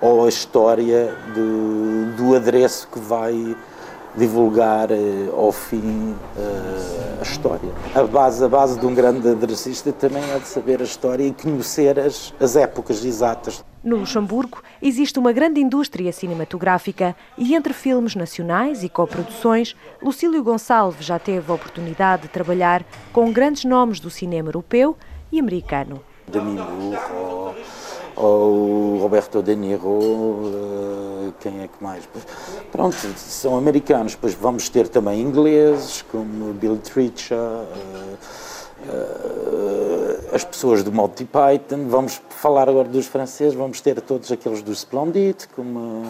ou 0.00 0.26
a 0.26 0.28
história 0.28 1.14
de, 1.34 2.16
do 2.16 2.34
adereço 2.34 2.88
que 2.88 2.98
vai 2.98 3.56
divulgar 4.14 4.90
eh, 4.90 5.30
ao 5.32 5.52
fim 5.52 6.14
eh, 6.36 7.18
a 7.20 7.22
história. 7.22 7.70
A 7.94 8.02
base, 8.02 8.44
a 8.44 8.48
base 8.48 8.78
de 8.78 8.84
um 8.84 8.94
grande 8.94 9.26
aderecista 9.28 9.90
também 9.92 10.22
é 10.34 10.38
de 10.38 10.46
saber 10.46 10.80
a 10.80 10.84
história 10.84 11.24
e 11.24 11.32
conhecer 11.32 11.98
as, 11.98 12.34
as 12.38 12.56
épocas 12.56 13.04
exatas. 13.04 13.64
No 13.82 13.96
Luxemburgo 13.96 14.62
existe 14.80 15.18
uma 15.18 15.32
grande 15.32 15.60
indústria 15.60 16.12
cinematográfica 16.12 17.16
e 17.36 17.52
entre 17.54 17.72
filmes 17.72 18.14
nacionais 18.14 18.84
e 18.84 18.88
coproduções, 18.88 19.74
Lucílio 20.00 20.42
Gonçalves 20.44 21.04
já 21.04 21.18
teve 21.18 21.50
a 21.50 21.54
oportunidade 21.54 22.22
de 22.22 22.28
trabalhar 22.28 22.84
com 23.12 23.32
grandes 23.32 23.64
nomes 23.64 23.98
do 23.98 24.08
cinema 24.08 24.50
europeu 24.50 24.96
e 25.32 25.40
americano. 25.40 26.00
Demi 26.28 26.52
Moore, 26.52 27.56
ou 28.14 28.98
Roberto 28.98 29.42
De 29.42 29.56
Niro, 29.56 29.88
uh, 29.88 31.34
quem 31.40 31.62
é 31.62 31.66
que 31.66 31.82
mais? 31.82 32.08
Pronto, 32.70 32.94
são 33.16 33.56
americanos, 33.56 34.14
pois 34.14 34.34
vamos 34.34 34.68
ter 34.68 34.86
também 34.86 35.20
ingleses, 35.20 36.02
como 36.02 36.52
Bill 36.52 36.76
Tritcher, 36.76 37.36
uh, 37.36 38.18
as 40.32 40.44
pessoas 40.44 40.82
do 40.82 40.90
Monty 40.90 41.24
Python, 41.24 41.88
vamos 41.88 42.20
falar 42.30 42.68
agora 42.68 42.88
dos 42.88 43.06
franceses, 43.06 43.54
vamos 43.54 43.80
ter 43.80 44.00
todos 44.00 44.32
aqueles 44.32 44.62
do 44.62 44.72
Splendid, 44.72 45.46
como 45.54 46.02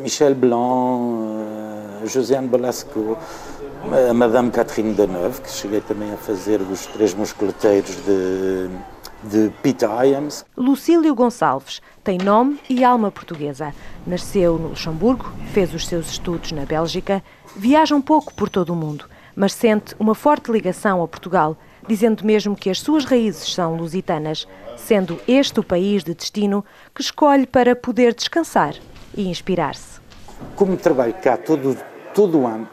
Michel 0.00 0.34
Blanc, 0.34 2.06
Josiane 2.06 2.46
Belasco, 2.46 3.16
a 4.08 4.12
Madame 4.12 4.50
Catherine 4.50 4.92
Deneuve, 4.92 5.40
que 5.40 5.50
cheguei 5.50 5.80
também 5.80 6.12
a 6.12 6.16
fazer 6.16 6.60
os 6.60 6.86
Três 6.86 7.14
Mosqueteiros 7.14 7.96
de 8.04 8.68
de 9.22 9.52
Peter 9.62 9.88
Hyams. 9.88 10.44
Lucílio 10.56 11.14
Gonçalves 11.14 11.80
tem 12.02 12.18
nome 12.18 12.58
e 12.68 12.84
alma 12.84 13.10
portuguesa. 13.10 13.74
Nasceu 14.06 14.58
no 14.58 14.68
Luxemburgo, 14.68 15.30
fez 15.52 15.74
os 15.74 15.86
seus 15.86 16.10
estudos 16.10 16.52
na 16.52 16.64
Bélgica, 16.64 17.22
viaja 17.54 17.94
um 17.94 18.00
pouco 18.00 18.32
por 18.34 18.48
todo 18.48 18.70
o 18.70 18.76
mundo, 18.76 19.04
mas 19.36 19.52
sente 19.52 19.94
uma 19.98 20.14
forte 20.14 20.50
ligação 20.50 21.02
a 21.02 21.08
Portugal, 21.08 21.56
dizendo 21.90 22.24
mesmo 22.24 22.56
que 22.56 22.70
as 22.70 22.80
suas 22.80 23.04
raízes 23.04 23.52
são 23.52 23.76
lusitanas, 23.76 24.46
sendo 24.76 25.18
este 25.26 25.60
o 25.60 25.64
país 25.64 26.04
de 26.04 26.14
destino 26.14 26.64
que 26.94 27.02
escolhe 27.02 27.46
para 27.46 27.74
poder 27.74 28.14
descansar 28.14 28.74
e 29.16 29.28
inspirar-se. 29.28 30.00
Como 30.56 30.76
trabalho 30.76 31.14
cá 31.14 31.36
todo, 31.36 31.76
todo 32.14 32.38
o 32.38 32.46
ano, 32.46 32.68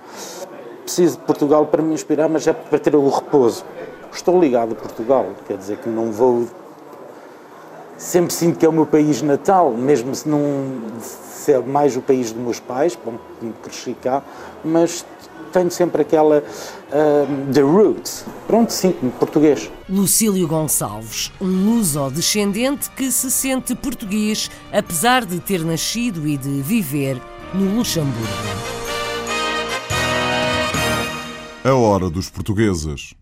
preciso 0.83 1.17
de 1.17 1.23
Portugal 1.25 1.65
para 1.65 1.81
me 1.81 1.93
inspirar, 1.93 2.29
mas 2.29 2.47
é 2.47 2.53
para 2.53 2.79
ter 2.79 2.95
o 2.95 3.09
repouso 3.09 3.65
estou 4.17 4.39
ligado 4.39 4.73
a 4.73 4.75
Portugal, 4.75 5.27
quer 5.47 5.57
dizer 5.57 5.77
que 5.77 5.89
não 5.89 6.11
vou. 6.11 6.47
Sempre 7.97 8.33
sinto 8.33 8.59
que 8.59 8.65
é 8.65 8.69
o 8.69 8.71
meu 8.71 8.85
país 8.85 9.21
natal, 9.21 9.71
mesmo 9.71 10.13
se 10.13 10.27
não 10.29 10.41
se 11.01 11.53
é 11.53 11.59
mais 11.59 11.95
o 11.95 12.01
país 12.01 12.31
dos 12.31 12.41
meus 12.41 12.59
pais, 12.59 12.97
bom, 13.03 13.17
cresci 13.63 13.95
cá, 14.01 14.21
mas 14.63 15.05
tenho 15.51 15.71
sempre 15.71 16.01
aquela 16.01 16.43
uh, 16.91 17.53
the 17.53 17.61
roots. 17.61 18.25
Pronto, 18.47 18.71
sinto-me 18.71 19.11
português. 19.11 19.71
Lucílio 19.89 20.47
Gonçalves, 20.47 21.31
um 21.39 21.65
luso-descendente 21.65 22.89
que 22.91 23.11
se 23.11 23.29
sente 23.31 23.75
português, 23.75 24.49
apesar 24.71 25.25
de 25.25 25.39
ter 25.39 25.63
nascido 25.63 26.27
e 26.27 26.37
de 26.37 26.61
viver 26.61 27.21
no 27.53 27.75
Luxemburgo. 27.75 28.27
A 31.63 31.73
hora 31.73 32.09
dos 32.09 32.29
portugueses. 32.29 33.13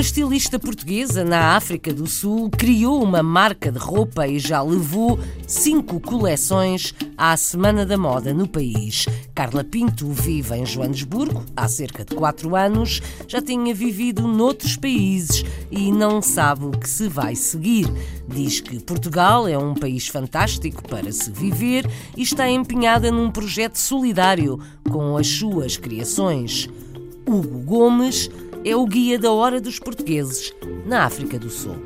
Uma 0.00 0.06
estilista 0.06 0.58
portuguesa 0.58 1.22
na 1.22 1.54
África 1.56 1.92
do 1.92 2.06
Sul 2.06 2.48
criou 2.48 3.02
uma 3.04 3.22
marca 3.22 3.70
de 3.70 3.78
roupa 3.78 4.26
e 4.26 4.38
já 4.38 4.62
levou 4.62 5.18
cinco 5.46 6.00
coleções 6.00 6.94
à 7.18 7.36
Semana 7.36 7.84
da 7.84 7.98
Moda 7.98 8.32
no 8.32 8.48
país. 8.48 9.04
Carla 9.34 9.62
Pinto 9.62 10.08
vive 10.10 10.54
em 10.56 10.64
Joanesburgo 10.64 11.44
há 11.54 11.68
cerca 11.68 12.02
de 12.02 12.14
quatro 12.14 12.56
anos, 12.56 13.02
já 13.28 13.42
tinha 13.42 13.74
vivido 13.74 14.26
noutros 14.26 14.74
países 14.74 15.44
e 15.70 15.92
não 15.92 16.22
sabe 16.22 16.64
o 16.64 16.70
que 16.70 16.88
se 16.88 17.06
vai 17.06 17.36
seguir. 17.36 17.86
Diz 18.26 18.58
que 18.58 18.80
Portugal 18.80 19.46
é 19.46 19.58
um 19.58 19.74
país 19.74 20.08
fantástico 20.08 20.82
para 20.88 21.12
se 21.12 21.30
viver 21.30 21.86
e 22.16 22.22
está 22.22 22.48
empenhada 22.48 23.10
num 23.10 23.30
projeto 23.30 23.76
solidário 23.76 24.58
com 24.90 25.18
as 25.18 25.26
suas 25.26 25.76
criações. 25.76 26.70
Hugo 27.28 27.58
Gomes 27.60 28.30
é 28.64 28.76
o 28.76 28.84
guia 28.84 29.18
da 29.18 29.32
Hora 29.32 29.60
dos 29.60 29.78
Portugueses, 29.78 30.52
na 30.84 31.04
África 31.04 31.38
do 31.38 31.48
Sul. 31.48 31.76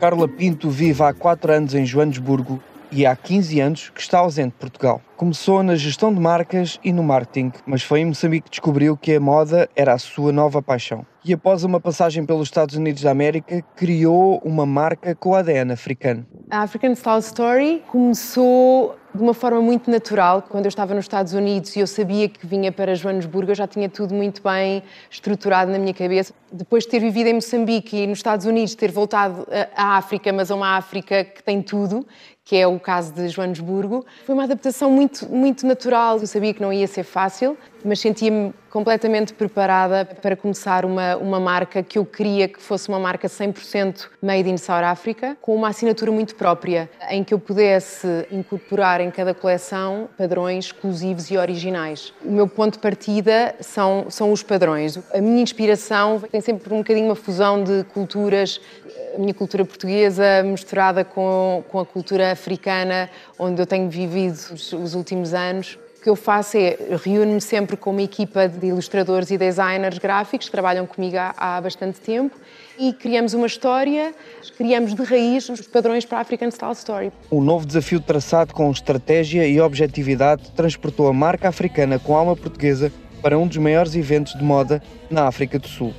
Carla 0.00 0.26
Pinto 0.26 0.68
vive 0.68 1.02
há 1.02 1.14
4 1.14 1.52
anos 1.52 1.74
em 1.74 1.86
Joanesburgo 1.86 2.60
e 2.90 3.06
há 3.06 3.14
15 3.14 3.60
anos 3.60 3.90
que 3.90 4.00
está 4.00 4.18
ausente 4.18 4.50
de 4.50 4.58
Portugal. 4.58 5.00
Começou 5.16 5.62
na 5.62 5.76
gestão 5.76 6.12
de 6.12 6.20
marcas 6.20 6.80
e 6.82 6.92
no 6.92 7.02
marketing, 7.02 7.52
mas 7.64 7.82
foi 7.82 8.00
em 8.00 8.06
Moçambique 8.06 8.44
que 8.44 8.50
descobriu 8.50 8.96
que 8.96 9.14
a 9.14 9.20
moda 9.20 9.68
era 9.76 9.94
a 9.94 9.98
sua 9.98 10.32
nova 10.32 10.60
paixão. 10.60 11.06
E 11.24 11.32
após 11.32 11.64
uma 11.64 11.80
passagem 11.80 12.26
pelos 12.26 12.48
Estados 12.48 12.74
Unidos 12.76 13.02
da 13.02 13.10
América, 13.10 13.62
criou 13.74 14.40
uma 14.44 14.66
marca 14.66 15.14
com 15.14 15.34
ADN 15.34 15.72
africano. 15.72 16.26
A 16.50 16.62
African 16.62 16.94
Style 16.94 17.20
Story 17.20 17.82
começou 17.88 18.96
de 19.16 19.22
uma 19.22 19.34
forma 19.34 19.60
muito 19.60 19.90
natural. 19.90 20.42
Quando 20.42 20.66
eu 20.66 20.68
estava 20.68 20.94
nos 20.94 21.04
Estados 21.04 21.32
Unidos 21.32 21.74
e 21.74 21.80
eu 21.80 21.86
sabia 21.86 22.28
que 22.28 22.46
vinha 22.46 22.70
para 22.70 22.94
Joanesburgo, 22.94 23.50
eu 23.50 23.54
já 23.54 23.66
tinha 23.66 23.88
tudo 23.88 24.14
muito 24.14 24.42
bem 24.42 24.82
estruturado 25.10 25.70
na 25.72 25.78
minha 25.78 25.94
cabeça. 25.94 26.32
Depois 26.52 26.84
de 26.84 26.90
ter 26.90 27.00
vivido 27.00 27.26
em 27.26 27.34
Moçambique 27.34 27.96
e 27.96 28.06
nos 28.06 28.18
Estados 28.18 28.46
Unidos, 28.46 28.74
ter 28.74 28.92
voltado 28.92 29.46
à 29.74 29.96
África, 29.96 30.32
mas 30.32 30.50
a 30.50 30.54
uma 30.54 30.76
África 30.76 31.24
que 31.24 31.42
tem 31.42 31.60
tudo, 31.60 32.06
que 32.46 32.54
é 32.54 32.64
o 32.64 32.78
caso 32.78 33.12
de 33.12 33.28
Joanesburgo. 33.28 34.06
Foi 34.24 34.32
uma 34.32 34.44
adaptação 34.44 34.88
muito, 34.88 35.28
muito 35.28 35.66
natural. 35.66 36.20
Eu 36.20 36.28
sabia 36.28 36.54
que 36.54 36.62
não 36.62 36.72
ia 36.72 36.86
ser 36.86 37.02
fácil, 37.02 37.58
mas 37.84 37.98
sentia-me 37.98 38.54
completamente 38.70 39.32
preparada 39.32 40.04
para 40.04 40.36
começar 40.36 40.84
uma, 40.84 41.16
uma 41.16 41.40
marca 41.40 41.82
que 41.82 41.98
eu 41.98 42.04
queria 42.04 42.46
que 42.46 42.60
fosse 42.62 42.88
uma 42.88 43.00
marca 43.00 43.26
100% 43.26 44.08
made 44.22 44.48
in 44.48 44.56
South 44.58 44.84
Africa, 44.84 45.36
com 45.40 45.56
uma 45.56 45.68
assinatura 45.68 46.12
muito 46.12 46.36
própria, 46.36 46.88
em 47.10 47.24
que 47.24 47.34
eu 47.34 47.38
pudesse 47.38 48.06
incorporar 48.30 49.00
em 49.00 49.10
cada 49.10 49.34
coleção 49.34 50.08
padrões 50.16 50.66
exclusivos 50.66 51.30
e 51.30 51.38
originais. 51.38 52.12
O 52.24 52.30
meu 52.30 52.46
ponto 52.46 52.74
de 52.74 52.78
partida 52.80 53.56
são, 53.60 54.06
são 54.08 54.30
os 54.30 54.42
padrões. 54.42 54.98
A 55.12 55.20
minha 55.20 55.42
inspiração 55.42 56.20
tem 56.20 56.40
sempre 56.40 56.72
um 56.72 56.78
bocadinho 56.78 57.06
uma 57.06 57.16
fusão 57.16 57.64
de 57.64 57.82
culturas 57.94 58.60
a 59.14 59.18
minha 59.18 59.34
cultura 59.34 59.64
portuguesa 59.64 60.42
misturada 60.42 61.04
com, 61.04 61.64
com 61.68 61.80
a 61.80 61.86
cultura 61.86 62.32
africana, 62.32 63.08
onde 63.38 63.60
eu 63.60 63.66
tenho 63.66 63.88
vivido 63.88 64.34
os, 64.34 64.72
os 64.72 64.94
últimos 64.94 65.32
anos, 65.32 65.78
que 66.06 66.10
eu 66.10 66.14
faço 66.14 66.56
é 66.56 66.76
reúno-me 67.02 67.40
sempre 67.40 67.76
com 67.76 67.90
uma 67.90 68.02
equipa 68.02 68.46
de 68.46 68.68
ilustradores 68.68 69.28
e 69.32 69.36
designers 69.36 69.98
gráficos 69.98 70.46
que 70.46 70.52
trabalham 70.52 70.86
comigo 70.86 71.16
há, 71.16 71.34
há 71.36 71.60
bastante 71.60 72.00
tempo 72.00 72.36
e 72.78 72.92
criamos 72.92 73.34
uma 73.34 73.48
história, 73.48 74.14
criamos 74.56 74.94
de 74.94 75.02
raiz 75.02 75.48
os 75.48 75.62
padrões 75.62 76.04
para 76.04 76.18
a 76.18 76.20
African 76.20 76.48
Style 76.50 76.74
Story. 76.74 77.12
O 77.28 77.40
novo 77.40 77.66
desafio 77.66 77.98
traçado 77.98 78.54
com 78.54 78.70
estratégia 78.70 79.48
e 79.48 79.60
objetividade 79.60 80.52
transportou 80.52 81.08
a 81.08 81.12
marca 81.12 81.48
africana 81.48 81.98
com 81.98 82.14
alma 82.14 82.36
portuguesa 82.36 82.92
para 83.20 83.36
um 83.36 83.48
dos 83.48 83.56
maiores 83.56 83.96
eventos 83.96 84.34
de 84.34 84.44
moda 84.44 84.80
na 85.10 85.26
África 85.26 85.58
do 85.58 85.66
Sul. 85.66 85.92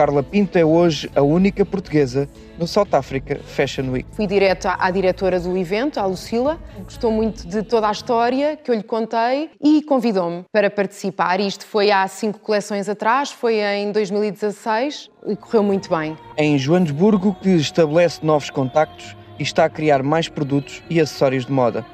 Carla 0.00 0.22
Pinto 0.22 0.56
é 0.56 0.64
hoje 0.64 1.10
a 1.14 1.20
única 1.20 1.62
portuguesa 1.62 2.26
no 2.58 2.66
South 2.66 2.88
Africa 2.92 3.38
Fashion 3.44 3.90
Week. 3.90 4.08
Fui 4.12 4.26
direto 4.26 4.64
à, 4.64 4.90
diretora 4.90 5.38
do 5.38 5.54
evento, 5.54 6.00
à 6.00 6.06
Lucila. 6.06 6.58
Gostou 6.84 7.12
muito 7.12 7.46
de 7.46 7.62
toda 7.62 7.86
a 7.86 7.92
história 7.92 8.56
que 8.56 8.70
eu 8.70 8.74
lhe 8.74 8.82
contei 8.82 9.50
e 9.62 9.82
convidou-me 9.82 10.42
para 10.50 10.70
participar. 10.70 11.38
Isto 11.38 11.66
foi 11.66 11.90
há 11.90 12.08
cinco 12.08 12.38
coleções 12.38 12.88
atrás, 12.88 13.30
foi 13.30 13.60
em 13.60 13.92
2016 13.92 15.10
e 15.26 15.36
correu 15.36 15.62
muito 15.62 15.90
bem. 15.90 16.16
É 16.34 16.46
em 16.46 16.56
Joanesburgo 16.56 17.34
que 17.34 17.50
estabelece 17.50 18.24
novos 18.24 18.48
contactos 18.48 19.14
e 19.38 19.42
está 19.42 19.66
a 19.66 19.68
criar 19.68 20.02
mais 20.02 20.30
produtos 20.30 20.82
e 20.88 20.98
acessórios 20.98 21.44
de 21.44 21.52
moda. 21.52 21.84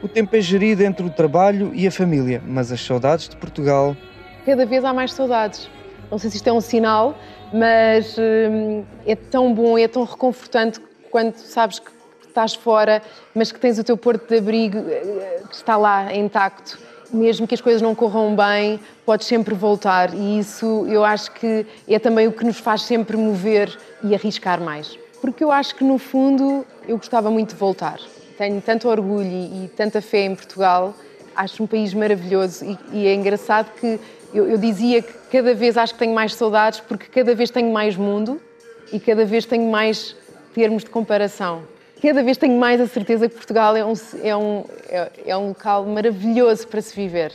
O 0.00 0.06
tempo 0.06 0.36
é 0.36 0.40
gerido 0.40 0.84
entre 0.84 1.04
o 1.04 1.10
trabalho 1.10 1.72
e 1.74 1.84
a 1.84 1.90
família, 1.90 2.40
mas 2.46 2.70
as 2.70 2.80
saudades 2.80 3.28
de 3.28 3.36
Portugal. 3.36 3.96
Cada 4.46 4.64
vez 4.64 4.84
há 4.84 4.94
mais 4.94 5.12
saudades. 5.12 5.68
Não 6.10 6.18
sei 6.18 6.28
se 6.28 6.36
isto 6.36 6.48
é 6.48 6.52
um 6.52 6.60
sinal, 6.60 7.16
mas 7.52 8.16
hum, 8.18 8.84
é 9.06 9.14
tão 9.14 9.52
bom, 9.52 9.78
é 9.78 9.88
tão 9.88 10.04
reconfortante 10.04 10.80
quando 11.10 11.34
sabes 11.36 11.78
que 11.78 11.90
estás 12.26 12.54
fora, 12.54 13.02
mas 13.34 13.50
que 13.50 13.58
tens 13.58 13.78
o 13.78 13.84
teu 13.84 13.96
porto 13.96 14.28
de 14.28 14.38
abrigo 14.38 14.78
eh, 14.78 15.42
que 15.48 15.54
está 15.54 15.76
lá 15.76 16.14
intacto. 16.14 16.78
Mesmo 17.12 17.46
que 17.46 17.54
as 17.54 17.60
coisas 17.60 17.82
não 17.82 17.92
corram 17.92 18.36
bem, 18.36 18.78
podes 19.04 19.26
sempre 19.26 19.52
voltar 19.52 20.14
e 20.14 20.38
isso 20.38 20.86
eu 20.88 21.04
acho 21.04 21.32
que 21.32 21.66
é 21.88 21.98
também 21.98 22.28
o 22.28 22.32
que 22.32 22.44
nos 22.44 22.58
faz 22.58 22.82
sempre 22.82 23.16
mover 23.16 23.76
e 24.04 24.14
arriscar 24.14 24.60
mais. 24.60 24.96
Porque 25.20 25.42
eu 25.42 25.50
acho 25.50 25.74
que 25.74 25.82
no 25.82 25.98
fundo 25.98 26.64
eu 26.86 26.96
gostava 26.96 27.30
muito 27.30 27.50
de 27.50 27.56
voltar. 27.56 27.98
Tenho 28.38 28.60
tanto 28.60 28.88
orgulho 28.88 29.28
e, 29.28 29.70
tanta 29.76 30.00
fé 30.00 30.24
em 30.24 30.34
Portugal, 30.34 30.94
acho 31.36 31.62
um 31.62 31.66
país 31.66 31.92
maravilhoso 31.92 32.64
e, 32.64 32.78
e 32.92 33.06
é 33.06 33.14
engraçado 33.14 33.72
que 33.78 34.00
eu, 34.32 34.48
eu, 34.48 34.56
dizia 34.56 35.02
que 35.02 35.12
cada 35.30 35.54
vez 35.54 35.76
acho 35.76 35.94
que 35.94 35.98
tenho 35.98 36.14
mais 36.14 36.34
saudades 36.34 36.80
porque 36.80 37.06
cada 37.06 37.34
vez 37.34 37.50
tenho 37.50 37.72
mais 37.72 37.96
mundo 37.96 38.40
e 38.92 38.98
cada 38.98 39.24
vez 39.24 39.46
tenho 39.46 39.70
mais 39.70 40.16
termos 40.54 40.82
de 40.82 40.90
comparação. 40.90 41.62
Cada 42.02 42.22
vez 42.22 42.36
tenho 42.36 42.58
mais 42.58 42.80
a 42.80 42.86
certeza 42.86 43.28
que 43.28 43.34
Portugal 43.34 43.76
é 43.76 43.84
um, 43.84 43.92
é 44.22 44.36
um, 44.36 44.64
é, 44.88 45.10
é 45.26 45.36
um 45.36 45.48
local 45.48 45.84
maravilhoso 45.84 46.66
para 46.66 46.80
se 46.80 46.96
viver. 46.96 47.32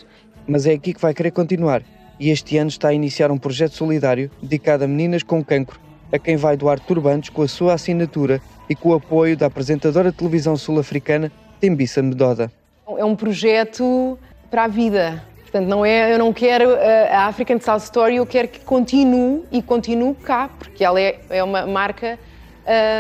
Mas 0.47 0.65
é 0.65 0.73
aqui 0.73 0.93
que 0.93 0.99
vai 0.99 1.13
querer 1.13 1.31
continuar. 1.31 1.83
E 2.19 2.29
este 2.29 2.57
ano 2.57 2.69
está 2.69 2.89
a 2.89 2.93
iniciar 2.93 3.29
um 3.31 3.37
projeto 3.37 3.73
solidário 3.73 4.31
dedicado 4.41 4.83
a 4.83 4.87
meninas 4.87 5.21
com 5.21 5.43
cancro, 5.43 5.79
a 6.11 6.17
quem 6.17 6.35
vai 6.35 6.57
doar 6.57 6.79
turbantes 6.79 7.29
com 7.29 7.41
a 7.41 7.47
sua 7.47 7.73
assinatura 7.73 8.41
e 8.69 8.75
com 8.75 8.89
o 8.89 8.93
apoio 8.93 9.37
da 9.37 9.45
apresentadora 9.45 10.11
de 10.11 10.17
televisão 10.17 10.57
sul-africana 10.57 11.31
Tembissa 11.59 12.01
Medoda. 12.01 12.51
É 12.97 13.05
um 13.05 13.15
projeto 13.15 14.17
para 14.49 14.63
a 14.63 14.67
vida, 14.67 15.23
Portanto, 15.55 15.69
não 15.69 15.85
é, 15.85 16.13
eu 16.13 16.19
não 16.19 16.33
quero 16.33 16.75
a 17.09 17.27
African 17.27 17.57
South 17.62 17.77
Story, 17.77 18.17
eu 18.17 18.25
quero 18.25 18.45
que 18.50 18.59
continue 18.59 19.45
e 19.50 19.62
continue 19.62 20.13
cá, 20.13 20.50
porque 20.59 20.83
ela 20.83 21.00
é, 21.00 21.17
é 21.29 21.41
uma 21.41 21.65
marca 21.65 22.19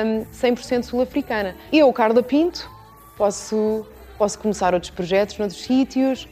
um, 0.05 0.23
100% 0.33 0.83
sul-africana. 0.83 1.53
Eu, 1.69 1.91
Carla 1.91 2.23
Pinto, 2.23 2.71
posso, 3.17 3.85
posso 4.17 4.39
começar 4.39 4.73
outros 4.73 4.89
projetos 4.89 5.37
noutros 5.37 5.61
sítios. 5.61 6.29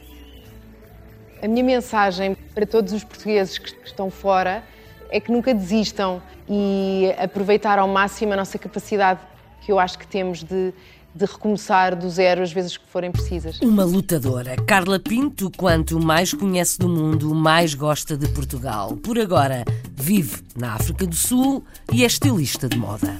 A 1.42 1.46
minha 1.46 1.62
mensagem 1.62 2.34
para 2.54 2.64
todos 2.64 2.94
os 2.94 3.04
portugueses 3.04 3.58
que 3.58 3.74
estão 3.84 4.10
fora 4.10 4.64
é 5.10 5.20
que 5.20 5.30
nunca 5.30 5.52
desistam 5.52 6.22
e 6.48 7.14
aproveitar 7.18 7.78
ao 7.78 7.86
máximo 7.86 8.32
a 8.32 8.36
nossa 8.36 8.58
capacidade 8.58 9.20
que 9.60 9.70
eu 9.70 9.78
acho 9.78 9.98
que 9.98 10.06
temos 10.06 10.42
de 10.42 10.72
de 11.14 11.24
recomeçar 11.24 11.96
do 11.96 12.10
zero 12.10 12.42
as 12.42 12.52
vezes 12.52 12.76
que 12.76 12.86
forem 12.88 13.12
precisas. 13.12 13.60
Uma 13.60 13.84
lutadora. 13.84 14.56
Carla 14.66 14.98
Pinto, 14.98 15.50
quanto 15.56 16.00
mais 16.00 16.34
conhece 16.34 16.78
do 16.78 16.88
mundo, 16.88 17.34
mais 17.34 17.74
gosta 17.74 18.16
de 18.16 18.28
Portugal. 18.28 18.96
Por 18.96 19.18
agora, 19.18 19.64
vive 19.94 20.42
na 20.56 20.74
África 20.74 21.06
do 21.06 21.14
Sul 21.14 21.64
e 21.92 22.02
é 22.02 22.06
estilista 22.06 22.68
de 22.68 22.76
moda. 22.76 23.16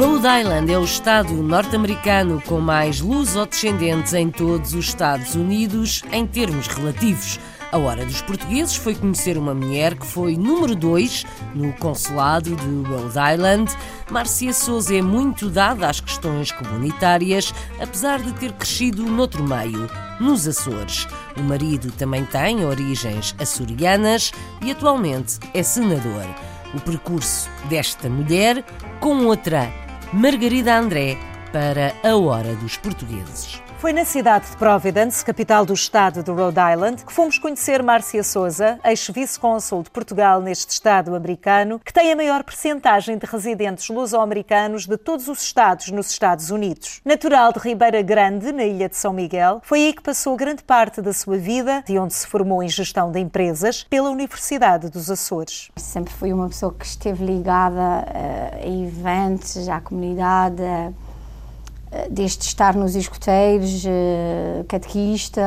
Rhode 0.00 0.26
Island 0.26 0.72
é 0.72 0.78
o 0.78 0.84
estado 0.84 1.30
norte-americano 1.34 2.42
com 2.46 2.58
mais 2.58 3.02
luso-descendentes 3.02 4.14
em 4.14 4.30
todos 4.30 4.72
os 4.72 4.86
Estados 4.86 5.34
Unidos 5.34 6.02
em 6.10 6.26
termos 6.26 6.68
relativos. 6.68 7.38
A 7.70 7.76
hora 7.76 8.06
dos 8.06 8.22
portugueses 8.22 8.76
foi 8.76 8.94
conhecer 8.94 9.36
uma 9.36 9.54
mulher 9.54 9.94
que 9.94 10.06
foi 10.06 10.38
número 10.38 10.74
2 10.74 11.26
no 11.54 11.74
consulado 11.74 12.56
de 12.56 12.88
Rhode 12.88 13.34
Island. 13.34 13.76
Marcia 14.10 14.54
Souza 14.54 14.96
é 14.96 15.02
muito 15.02 15.50
dada 15.50 15.86
às 15.86 16.00
questões 16.00 16.50
comunitárias, 16.50 17.52
apesar 17.78 18.22
de 18.22 18.32
ter 18.32 18.52
crescido 18.52 19.04
noutro 19.04 19.46
meio, 19.46 19.86
nos 20.18 20.48
Açores. 20.48 21.06
O 21.36 21.42
marido 21.42 21.92
também 21.92 22.24
tem 22.24 22.64
origens 22.64 23.34
açorianas 23.38 24.32
e 24.62 24.70
atualmente 24.70 25.38
é 25.52 25.62
senador. 25.62 26.24
O 26.72 26.80
percurso 26.80 27.50
desta 27.68 28.08
mulher 28.08 28.64
com 28.98 29.26
outra 29.26 29.70
Margarida 30.12 30.76
André 30.76 31.16
para 31.52 31.92
a 32.02 32.16
Hora 32.16 32.54
dos 32.54 32.76
Portugueses. 32.76 33.60
Foi 33.80 33.94
na 33.94 34.04
cidade 34.04 34.50
de 34.50 34.56
Providence, 34.58 35.24
capital 35.24 35.64
do 35.64 35.72
estado 35.72 36.22
de 36.22 36.30
Rhode 36.30 36.60
Island, 36.60 37.02
que 37.02 37.12
fomos 37.12 37.38
conhecer 37.38 37.82
Márcia 37.82 38.22
Souza, 38.22 38.78
ex-vice-cônsul 38.84 39.82
de 39.82 39.90
Portugal 39.90 40.42
neste 40.42 40.72
estado 40.72 41.14
americano, 41.14 41.80
que 41.82 41.90
tem 41.90 42.12
a 42.12 42.16
maior 42.16 42.44
percentagem 42.44 43.16
de 43.16 43.24
residentes 43.24 43.88
luso-americanos 43.88 44.86
de 44.86 44.98
todos 44.98 45.28
os 45.28 45.42
estados 45.42 45.90
nos 45.90 46.10
Estados 46.10 46.50
Unidos. 46.50 47.00
Natural 47.06 47.54
de 47.54 47.58
Ribeira 47.58 48.02
Grande, 48.02 48.52
na 48.52 48.64
ilha 48.64 48.86
de 48.86 48.96
São 48.96 49.14
Miguel, 49.14 49.62
foi 49.64 49.86
aí 49.86 49.92
que 49.94 50.02
passou 50.02 50.36
grande 50.36 50.62
parte 50.62 51.00
da 51.00 51.14
sua 51.14 51.38
vida, 51.38 51.82
de 51.86 51.98
onde 51.98 52.12
se 52.12 52.26
formou 52.26 52.62
em 52.62 52.68
gestão 52.68 53.10
de 53.10 53.18
empresas, 53.18 53.86
pela 53.88 54.10
Universidade 54.10 54.90
dos 54.90 55.10
Açores. 55.10 55.70
Sempre 55.76 56.12
fui 56.12 56.34
uma 56.34 56.48
pessoa 56.48 56.74
que 56.78 56.84
esteve 56.84 57.24
ligada 57.24 58.04
eh, 58.12 58.60
a 58.62 58.68
eventos, 58.68 59.66
à 59.70 59.80
comunidade, 59.80 60.62
desde 62.10 62.44
estar 62.44 62.74
nos 62.74 62.94
escuteiros, 62.94 63.84
eh, 63.84 64.64
catequista, 64.68 65.42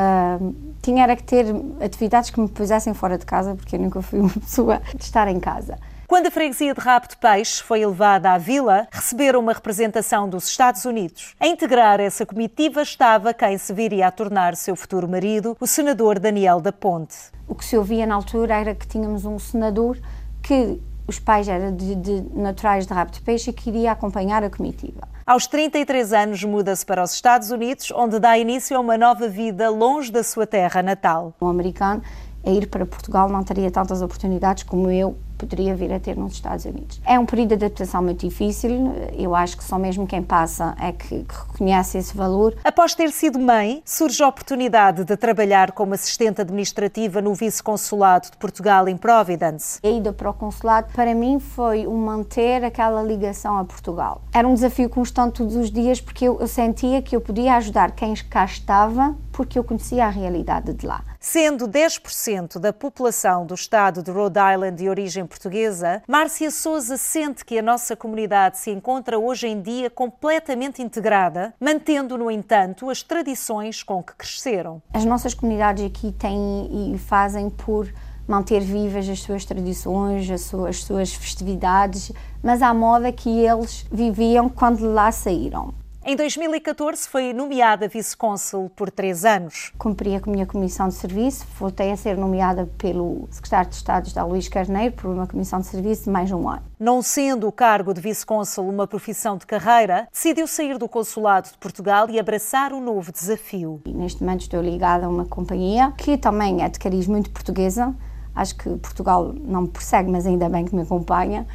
tinha 0.82 1.04
era 1.04 1.16
que 1.16 1.22
ter 1.22 1.46
atividades 1.80 2.30
que 2.30 2.38
me 2.38 2.48
pusessem 2.48 2.92
fora 2.92 3.16
de 3.16 3.24
casa, 3.24 3.54
porque 3.54 3.76
eu 3.76 3.80
nunca 3.80 4.02
fui 4.02 4.20
uma 4.20 4.28
pessoa 4.40 4.82
de 4.94 5.02
estar 5.02 5.26
em 5.28 5.40
casa. 5.40 5.78
Quando 6.06 6.26
a 6.26 6.30
freguesia 6.30 6.74
de 6.74 6.80
Rabo 6.80 7.08
de 7.08 7.16
Peixe 7.16 7.62
foi 7.62 7.80
elevada 7.80 8.30
à 8.30 8.38
vila, 8.38 8.86
receberam 8.92 9.40
uma 9.40 9.54
representação 9.54 10.28
dos 10.28 10.46
Estados 10.46 10.84
Unidos. 10.84 11.34
A 11.40 11.46
integrar 11.46 11.98
essa 11.98 12.26
comitiva 12.26 12.82
estava 12.82 13.32
quem 13.32 13.56
se 13.56 13.72
viria 13.72 14.06
a 14.06 14.10
tornar 14.10 14.54
seu 14.54 14.76
futuro 14.76 15.08
marido, 15.08 15.56
o 15.58 15.66
senador 15.66 16.18
Daniel 16.18 16.60
da 16.60 16.70
Ponte. 16.70 17.16
O 17.48 17.54
que 17.54 17.64
se 17.64 17.76
ouvia 17.76 18.06
na 18.06 18.14
altura 18.14 18.54
era 18.54 18.74
que 18.74 18.86
tínhamos 18.86 19.24
um 19.24 19.38
senador 19.38 19.98
que 20.42 20.78
os 21.06 21.18
pais 21.18 21.48
eram 21.48 21.74
de, 21.74 21.94
de 21.94 22.20
naturais 22.34 22.86
de 22.86 22.92
Rabo 22.92 23.10
de 23.10 23.22
Peixe 23.22 23.50
e 23.50 23.52
que 23.52 23.70
iria 23.70 23.92
acompanhar 23.92 24.44
a 24.44 24.50
comitiva. 24.50 25.13
Aos 25.26 25.46
33 25.46 26.12
anos, 26.12 26.44
muda-se 26.44 26.84
para 26.84 27.02
os 27.02 27.14
Estados 27.14 27.50
Unidos, 27.50 27.90
onde 27.96 28.18
dá 28.18 28.36
início 28.36 28.76
a 28.76 28.80
uma 28.80 28.98
nova 28.98 29.26
vida 29.26 29.70
longe 29.70 30.12
da 30.12 30.22
sua 30.22 30.46
terra 30.46 30.82
natal. 30.82 31.32
Um 31.40 31.48
americano 31.48 32.02
a 32.44 32.50
ir 32.50 32.68
para 32.68 32.84
Portugal 32.84 33.30
não 33.30 33.42
teria 33.42 33.70
tantas 33.70 34.02
oportunidades 34.02 34.64
como 34.64 34.90
eu 34.90 35.16
poderia 35.38 35.74
vir 35.74 35.92
a 35.92 36.00
ter 36.00 36.16
nos 36.16 36.34
Estados 36.34 36.64
Unidos. 36.64 37.00
É 37.04 37.18
um 37.18 37.26
período 37.26 37.48
de 37.48 37.54
adaptação 37.54 38.02
muito 38.02 38.26
difícil, 38.26 38.70
eu 39.12 39.34
acho 39.34 39.56
que 39.56 39.64
só 39.64 39.78
mesmo 39.78 40.06
quem 40.06 40.22
passa 40.22 40.74
é 40.80 40.92
que, 40.92 41.24
que 41.24 41.34
reconhece 41.52 41.98
esse 41.98 42.16
valor. 42.16 42.56
Após 42.64 42.94
ter 42.94 43.10
sido 43.10 43.38
mãe, 43.38 43.82
surge 43.84 44.22
a 44.22 44.28
oportunidade 44.28 45.04
de 45.04 45.16
trabalhar 45.16 45.72
como 45.72 45.94
assistente 45.94 46.40
administrativa 46.40 47.20
no 47.20 47.34
vice-consulado 47.34 48.30
de 48.30 48.36
Portugal 48.36 48.88
em 48.88 48.96
Providence. 48.96 49.78
A 49.82 49.88
ida 49.88 50.12
para 50.12 50.30
o 50.30 50.34
consulado, 50.34 50.92
para 50.92 51.14
mim, 51.14 51.38
foi 51.38 51.86
um 51.86 51.96
manter 51.96 52.64
aquela 52.64 53.02
ligação 53.02 53.58
a 53.58 53.64
Portugal. 53.64 54.22
Era 54.32 54.46
um 54.46 54.54
desafio 54.54 54.88
constante 54.88 55.34
todos 55.34 55.56
os 55.56 55.70
dias, 55.70 56.00
porque 56.00 56.24
eu, 56.24 56.40
eu 56.40 56.48
sentia 56.48 57.02
que 57.02 57.14
eu 57.14 57.20
podia 57.20 57.56
ajudar 57.56 57.92
quem 57.92 58.14
cá 58.14 58.44
estava, 58.44 59.14
porque 59.32 59.58
eu 59.58 59.64
conhecia 59.64 60.06
a 60.06 60.10
realidade 60.10 60.72
de 60.72 60.86
lá. 60.86 61.02
Sendo 61.26 61.66
10% 61.66 62.58
da 62.58 62.70
população 62.70 63.46
do 63.46 63.54
estado 63.54 64.02
de 64.02 64.10
Rhode 64.10 64.38
Island 64.38 64.76
de 64.76 64.90
origem 64.90 65.24
portuguesa, 65.24 66.02
Márcia 66.06 66.50
Souza 66.50 66.98
sente 66.98 67.46
que 67.46 67.58
a 67.58 67.62
nossa 67.62 67.96
comunidade 67.96 68.58
se 68.58 68.70
encontra 68.70 69.18
hoje 69.18 69.48
em 69.48 69.58
dia 69.62 69.88
completamente 69.88 70.82
integrada, 70.82 71.54
mantendo, 71.58 72.18
no 72.18 72.30
entanto, 72.30 72.90
as 72.90 73.02
tradições 73.02 73.82
com 73.82 74.02
que 74.02 74.14
cresceram. 74.14 74.82
As 74.92 75.06
nossas 75.06 75.32
comunidades 75.32 75.86
aqui 75.86 76.12
têm 76.12 76.92
e 76.94 76.98
fazem 76.98 77.48
por 77.48 77.90
manter 78.28 78.60
vivas 78.60 79.08
as 79.08 79.20
suas 79.20 79.46
tradições, 79.46 80.30
as 80.30 80.42
suas, 80.42 80.68
as 80.68 80.84
suas 80.84 81.14
festividades, 81.14 82.12
mas 82.42 82.60
à 82.60 82.74
moda 82.74 83.10
que 83.10 83.30
eles 83.30 83.86
viviam 83.90 84.46
quando 84.50 84.84
lá 84.92 85.10
saíram. 85.10 85.83
Em 86.06 86.16
2014 86.16 87.08
foi 87.08 87.32
nomeada 87.32 87.88
vice-cônsul 87.88 88.70
por 88.76 88.90
três 88.90 89.24
anos. 89.24 89.72
Cumpria 89.78 90.20
com 90.20 90.28
a 90.28 90.34
minha 90.34 90.44
comissão 90.44 90.86
de 90.86 90.94
serviço, 90.94 91.46
voltei 91.58 91.90
a 91.90 91.96
ser 91.96 92.18
nomeada 92.18 92.68
pelo 92.76 93.26
secretário 93.30 93.70
de 93.70 93.76
Estado, 93.76 94.08
José 94.08 94.22
Luís 94.22 94.46
Carneiro, 94.46 94.94
por 94.94 95.10
uma 95.10 95.26
comissão 95.26 95.60
de 95.60 95.66
serviço 95.66 96.04
de 96.04 96.10
mais 96.10 96.30
um 96.30 96.46
ano. 96.46 96.62
Não 96.78 97.00
sendo 97.00 97.48
o 97.48 97.52
cargo 97.52 97.94
de 97.94 98.02
vice-cônsul 98.02 98.68
uma 98.68 98.86
profissão 98.86 99.38
de 99.38 99.46
carreira, 99.46 100.06
decidiu 100.12 100.46
sair 100.46 100.76
do 100.76 100.86
consulado 100.90 101.48
de 101.48 101.56
Portugal 101.56 102.10
e 102.10 102.20
abraçar 102.20 102.74
um 102.74 102.82
novo 102.82 103.10
desafio. 103.10 103.80
E 103.86 103.94
neste 103.94 104.22
momento 104.22 104.42
estou 104.42 104.60
ligada 104.60 105.06
a 105.06 105.08
uma 105.08 105.24
companhia 105.24 105.90
que 105.96 106.18
também 106.18 106.62
é 106.62 106.68
de 106.68 106.78
cariz 106.78 107.06
muito 107.06 107.30
portuguesa. 107.30 107.94
Acho 108.34 108.54
que 108.56 108.68
Portugal 108.76 109.32
não 109.32 109.62
me 109.62 109.68
persegue, 109.68 110.10
mas 110.10 110.26
ainda 110.26 110.50
bem 110.50 110.66
que 110.66 110.74
me 110.74 110.82
acompanha 110.82 111.46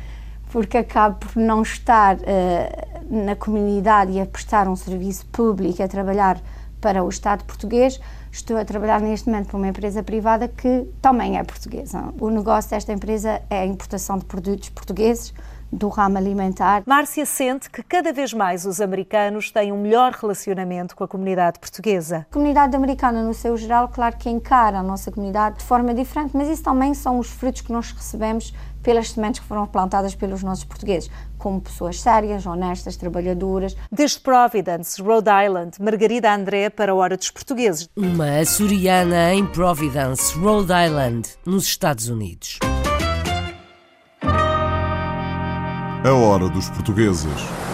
porque 0.50 0.78
acabo 0.78 1.16
por 1.16 1.36
não 1.38 1.62
estar 1.62 2.16
uh, 2.18 2.20
na 3.10 3.36
comunidade 3.36 4.12
e 4.12 4.20
a 4.20 4.26
prestar 4.26 4.68
um 4.68 4.76
serviço 4.76 5.26
público, 5.28 5.82
a 5.82 5.88
trabalhar 5.88 6.40
para 6.82 7.04
o 7.04 7.10
Estado 7.10 7.44
português, 7.44 8.00
estou 8.32 8.58
a 8.58 8.66
trabalhar 8.66 9.02
neste 9.02 9.28
momento 9.28 9.48
para 9.48 9.58
uma 9.58 9.68
empresa 9.68 10.02
privada 10.02 10.48
que 10.48 10.88
também 11.02 11.38
é 11.38 11.44
portuguesa. 11.44 12.14
O 12.20 12.30
negócio 12.30 12.70
desta 12.70 12.94
empresa 12.94 13.42
é 13.50 13.62
a 13.62 13.66
importação 13.66 14.18
de 14.18 14.26
produtos 14.26 14.70
portugueses 14.70 15.34
do 15.72 15.88
ramo 15.88 16.18
alimentar. 16.18 16.84
Márcia 16.86 17.26
sente 17.26 17.70
que 17.70 17.84
cada 17.84 18.12
vez 18.12 18.34
mais 18.34 18.66
os 18.66 18.82
americanos 18.82 19.52
têm 19.52 19.72
um 19.72 19.82
melhor 19.82 20.14
relacionamento 20.14 20.96
com 20.96 21.04
a 21.04 21.08
comunidade 21.08 21.60
portuguesa. 21.60 22.26
A 22.30 22.34
comunidade 22.34 22.76
americana, 22.76 23.24
no 23.24 23.34
seu 23.34 23.56
geral, 23.56 23.88
claro 23.90 24.18
que 24.18 24.30
encara 24.30 24.80
a 24.80 24.84
nossa 24.84 25.12
comunidade 25.12 25.60
de 25.60 25.66
forma 25.66 25.94
diferente, 25.94 26.32
mas 26.34 26.48
isso 26.48 26.64
também 26.64 26.94
são 26.94 27.20
os 27.20 27.30
frutos 27.30 27.62
que 27.62 27.72
nós 27.72 27.92
recebemos 27.92 28.54
pelas 28.82 29.12
sementes 29.12 29.40
que 29.40 29.48
foram 29.48 29.66
plantadas 29.68 30.16
pelos 30.16 30.44
nossos 30.44 30.66
portugueses, 30.66 31.10
como 31.38 31.62
pessoas 31.62 32.00
sérias, 32.00 32.46
honestas, 32.46 32.96
trabalhadoras. 32.96 33.76
Desde 33.92 34.20
Providence, 34.20 35.02
Rhode 35.02 35.30
Island, 35.30 35.72
Margarida 35.80 36.34
André 36.34 36.70
para 36.70 36.92
a 36.92 36.96
Hora 36.96 37.18
dos 37.18 37.32
Portugueses. 37.32 37.90
Uma 37.96 38.40
açoriana 38.40 39.34
em 39.34 39.46
Providence, 39.46 40.38
Rhode 40.38 40.72
Island, 40.72 41.30
nos 41.46 41.66
Estados 41.66 42.10
Unidos. 42.10 42.60
A 46.04 46.14
Hora 46.14 46.50
dos 46.50 46.70
Portugueses. 46.70 47.69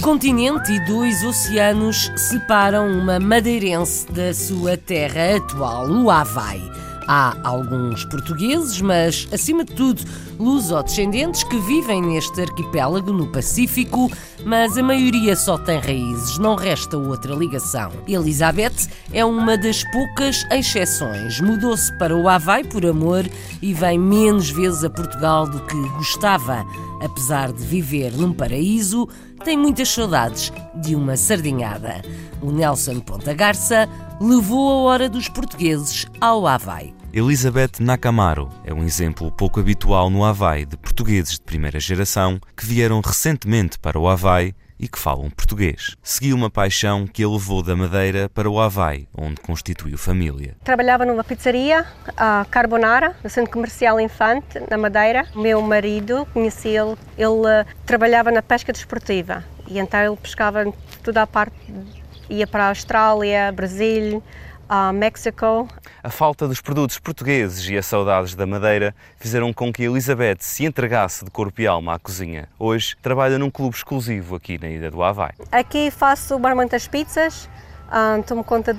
Um 0.00 0.02
continente 0.02 0.72
e 0.72 0.80
dois 0.86 1.22
oceanos 1.22 2.10
separam 2.16 2.88
uma 2.88 3.20
madeirense 3.20 4.10
da 4.10 4.32
sua 4.32 4.74
terra 4.74 5.36
atual, 5.36 5.90
o 5.90 6.10
Havaí. 6.10 6.79
Há 7.06 7.36
alguns 7.42 8.04
portugueses, 8.04 8.80
mas, 8.80 9.26
acima 9.32 9.64
de 9.64 9.74
tudo, 9.74 10.02
luso-descendentes 10.38 11.42
que 11.44 11.58
vivem 11.60 12.02
neste 12.02 12.40
arquipélago 12.40 13.12
no 13.12 13.26
Pacífico, 13.26 14.10
mas 14.44 14.78
a 14.78 14.82
maioria 14.82 15.34
só 15.36 15.58
tem 15.58 15.78
raízes, 15.78 16.38
não 16.38 16.54
resta 16.54 16.96
outra 16.96 17.34
ligação. 17.34 17.90
Elizabeth 18.06 18.88
é 19.12 19.24
uma 19.24 19.58
das 19.58 19.82
poucas 19.90 20.46
exceções. 20.50 21.40
Mudou-se 21.40 21.92
para 21.98 22.16
o 22.16 22.28
Havaí 22.28 22.64
por 22.64 22.86
amor 22.86 23.24
e 23.60 23.74
vem 23.74 23.98
menos 23.98 24.50
vezes 24.50 24.84
a 24.84 24.90
Portugal 24.90 25.46
do 25.48 25.60
que 25.60 25.76
gostava. 25.90 26.64
Apesar 27.02 27.52
de 27.52 27.64
viver 27.64 28.12
num 28.12 28.32
paraíso, 28.32 29.08
tem 29.44 29.56
muitas 29.56 29.88
saudades 29.88 30.52
de 30.74 30.94
uma 30.94 31.16
sardinhada. 31.16 32.02
O 32.42 32.50
Nelson 32.50 33.00
Ponta 33.00 33.34
Garça 33.34 33.88
levou 34.20 34.70
a 34.70 34.82
hora 34.82 35.08
dos 35.08 35.30
portugueses 35.30 36.04
ao 36.20 36.46
Havaí. 36.46 36.94
Elizabeth 37.10 37.80
Nakamaro 37.80 38.50
é 38.64 38.72
um 38.72 38.84
exemplo 38.84 39.32
pouco 39.32 39.58
habitual 39.58 40.10
no 40.10 40.22
Havaí 40.22 40.66
de 40.66 40.76
portugueses 40.76 41.34
de 41.34 41.40
primeira 41.40 41.80
geração 41.80 42.38
que 42.54 42.66
vieram 42.66 43.00
recentemente 43.00 43.78
para 43.78 43.98
o 43.98 44.06
Havaí 44.06 44.54
e 44.78 44.86
que 44.88 44.98
falam 44.98 45.30
português. 45.30 45.96
Seguiu 46.02 46.36
uma 46.36 46.50
paixão 46.50 47.06
que 47.06 47.24
a 47.24 47.28
levou 47.28 47.62
da 47.62 47.74
Madeira 47.74 48.28
para 48.28 48.48
o 48.48 48.60
Havaí, 48.60 49.08
onde 49.16 49.40
constituiu 49.40 49.96
família. 49.96 50.54
Trabalhava 50.64 51.06
numa 51.06 51.24
pizzaria, 51.24 51.86
a 52.16 52.46
Carbonara, 52.50 53.16
no 53.24 53.30
Centro 53.30 53.50
Comercial 53.50 53.98
Infante, 53.98 54.60
na 54.70 54.76
Madeira. 54.76 55.26
Meu 55.34 55.60
marido, 55.62 56.26
conheci 56.32 56.68
ele, 56.68 56.96
ele 57.16 57.28
uh, 57.28 57.66
trabalhava 57.86 58.30
na 58.30 58.42
pesca 58.42 58.72
desportiva 58.72 59.44
e 59.66 59.78
então 59.78 60.00
ele 60.00 60.16
pescava 60.16 60.70
toda 61.02 61.22
a 61.22 61.26
parte, 61.26 61.54
ia 62.30 62.46
para 62.46 62.64
a 62.64 62.68
Austrália, 62.68 63.52
Brasil, 63.52 64.22
a 64.68 64.92
México. 64.92 65.68
A 66.00 66.10
falta 66.10 66.46
dos 66.46 66.60
produtos 66.60 66.96
portugueses 67.00 67.68
e 67.68 67.76
as 67.76 67.84
saudades 67.84 68.36
da 68.36 68.46
Madeira 68.46 68.94
fizeram 69.16 69.52
com 69.52 69.72
que 69.72 69.82
Elizabeth 69.82 70.36
se 70.38 70.64
entregasse 70.64 71.24
de 71.24 71.30
corpo 71.30 71.60
e 71.60 71.66
alma 71.66 71.94
à 71.94 71.98
cozinha. 71.98 72.48
Hoje 72.56 72.96
trabalha 73.02 73.36
num 73.36 73.50
clube 73.50 73.74
exclusivo 73.74 74.36
aqui 74.36 74.58
na 74.58 74.68
Ilha 74.68 74.88
do 74.88 75.02
Havaí. 75.02 75.32
Aqui 75.50 75.90
faço 75.90 76.38
muitas 76.38 76.86
pizzas, 76.86 77.50
um, 77.90 78.22
tomo 78.22 78.44
conta 78.44 78.72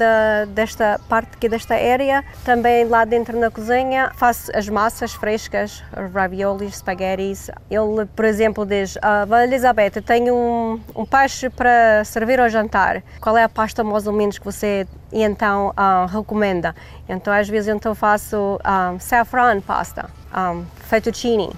desta 0.47 0.99
parte 1.09 1.31
aqui 1.35 1.49
desta 1.49 1.75
área. 1.75 2.23
Também 2.45 2.85
lá 2.85 3.03
dentro 3.03 3.37
na 3.37 3.51
cozinha 3.51 4.11
faço 4.15 4.51
as 4.55 4.69
massas 4.69 5.13
frescas, 5.13 5.83
raviolis, 6.13 6.75
spaghettis. 6.75 7.51
Ele, 7.69 8.05
por 8.15 8.25
exemplo, 8.25 8.65
diz: 8.65 8.97
ah, 9.01 9.25
Elizabeth, 9.43 10.01
tenho 10.05 10.35
um, 10.35 10.81
um 10.95 11.05
peixe 11.05 11.49
para 11.49 12.03
servir 12.05 12.39
ao 12.39 12.49
jantar. 12.49 13.03
Qual 13.19 13.37
é 13.37 13.43
a 13.43 13.49
pasta 13.49 13.83
mais 13.83 14.07
ou 14.07 14.13
menos 14.13 14.39
que 14.39 14.45
você 14.45 14.87
então 15.11 15.69
uh, 15.69 16.05
recomenda? 16.05 16.73
Então 17.07 17.33
às 17.33 17.49
vezes 17.49 17.73
então 17.73 17.93
faço 17.93 18.59
um, 18.65 18.99
saffron 18.99 19.59
pasta, 19.59 20.09
um, 20.33 20.63
fettuccine, 20.87 21.51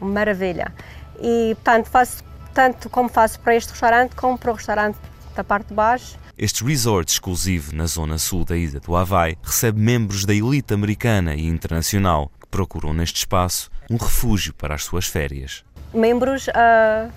maravilha. 0.00 0.72
E 1.20 1.56
tanto 1.64 1.90
faço 1.90 2.22
tanto 2.54 2.90
como 2.90 3.08
faço 3.08 3.40
para 3.40 3.56
este 3.56 3.70
restaurante 3.70 4.14
como 4.14 4.36
para 4.36 4.50
o 4.50 4.54
restaurante 4.54 4.98
da 5.34 5.42
parte 5.42 5.68
de 5.68 5.74
baixo 5.74 6.21
este 6.36 6.64
resort 6.64 7.10
exclusivo 7.10 7.74
na 7.74 7.86
zona 7.86 8.18
sul 8.18 8.44
da 8.44 8.56
ilha 8.56 8.80
do 8.80 8.96
Havaí 8.96 9.36
recebe 9.42 9.78
membros 9.78 10.24
da 10.24 10.34
elite 10.34 10.72
americana 10.72 11.34
e 11.34 11.46
internacional 11.46 12.30
que 12.40 12.46
procuram 12.48 12.92
neste 12.92 13.16
espaço 13.16 13.70
um 13.90 13.96
refúgio 13.96 14.54
para 14.54 14.74
as 14.74 14.84
suas 14.84 15.06
férias. 15.06 15.64
Membros 15.92 16.48
uh, 16.48 17.12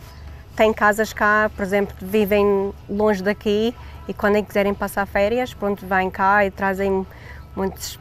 têm 0.56 0.74
casas 0.74 1.14
cá, 1.14 1.50
por 1.56 1.64
exemplo, 1.64 1.96
vivem 2.02 2.74
longe 2.90 3.24
daqui 3.24 3.74
e 4.08 4.14
quando 4.14 4.44
quiserem 4.44 4.74
passar 4.74 5.06
férias, 5.06 5.54
pronto, 5.54 5.86
vêm 5.86 6.10
cá 6.10 6.46
e 6.46 6.52
trazem 6.52 7.06
muitos 7.56 7.98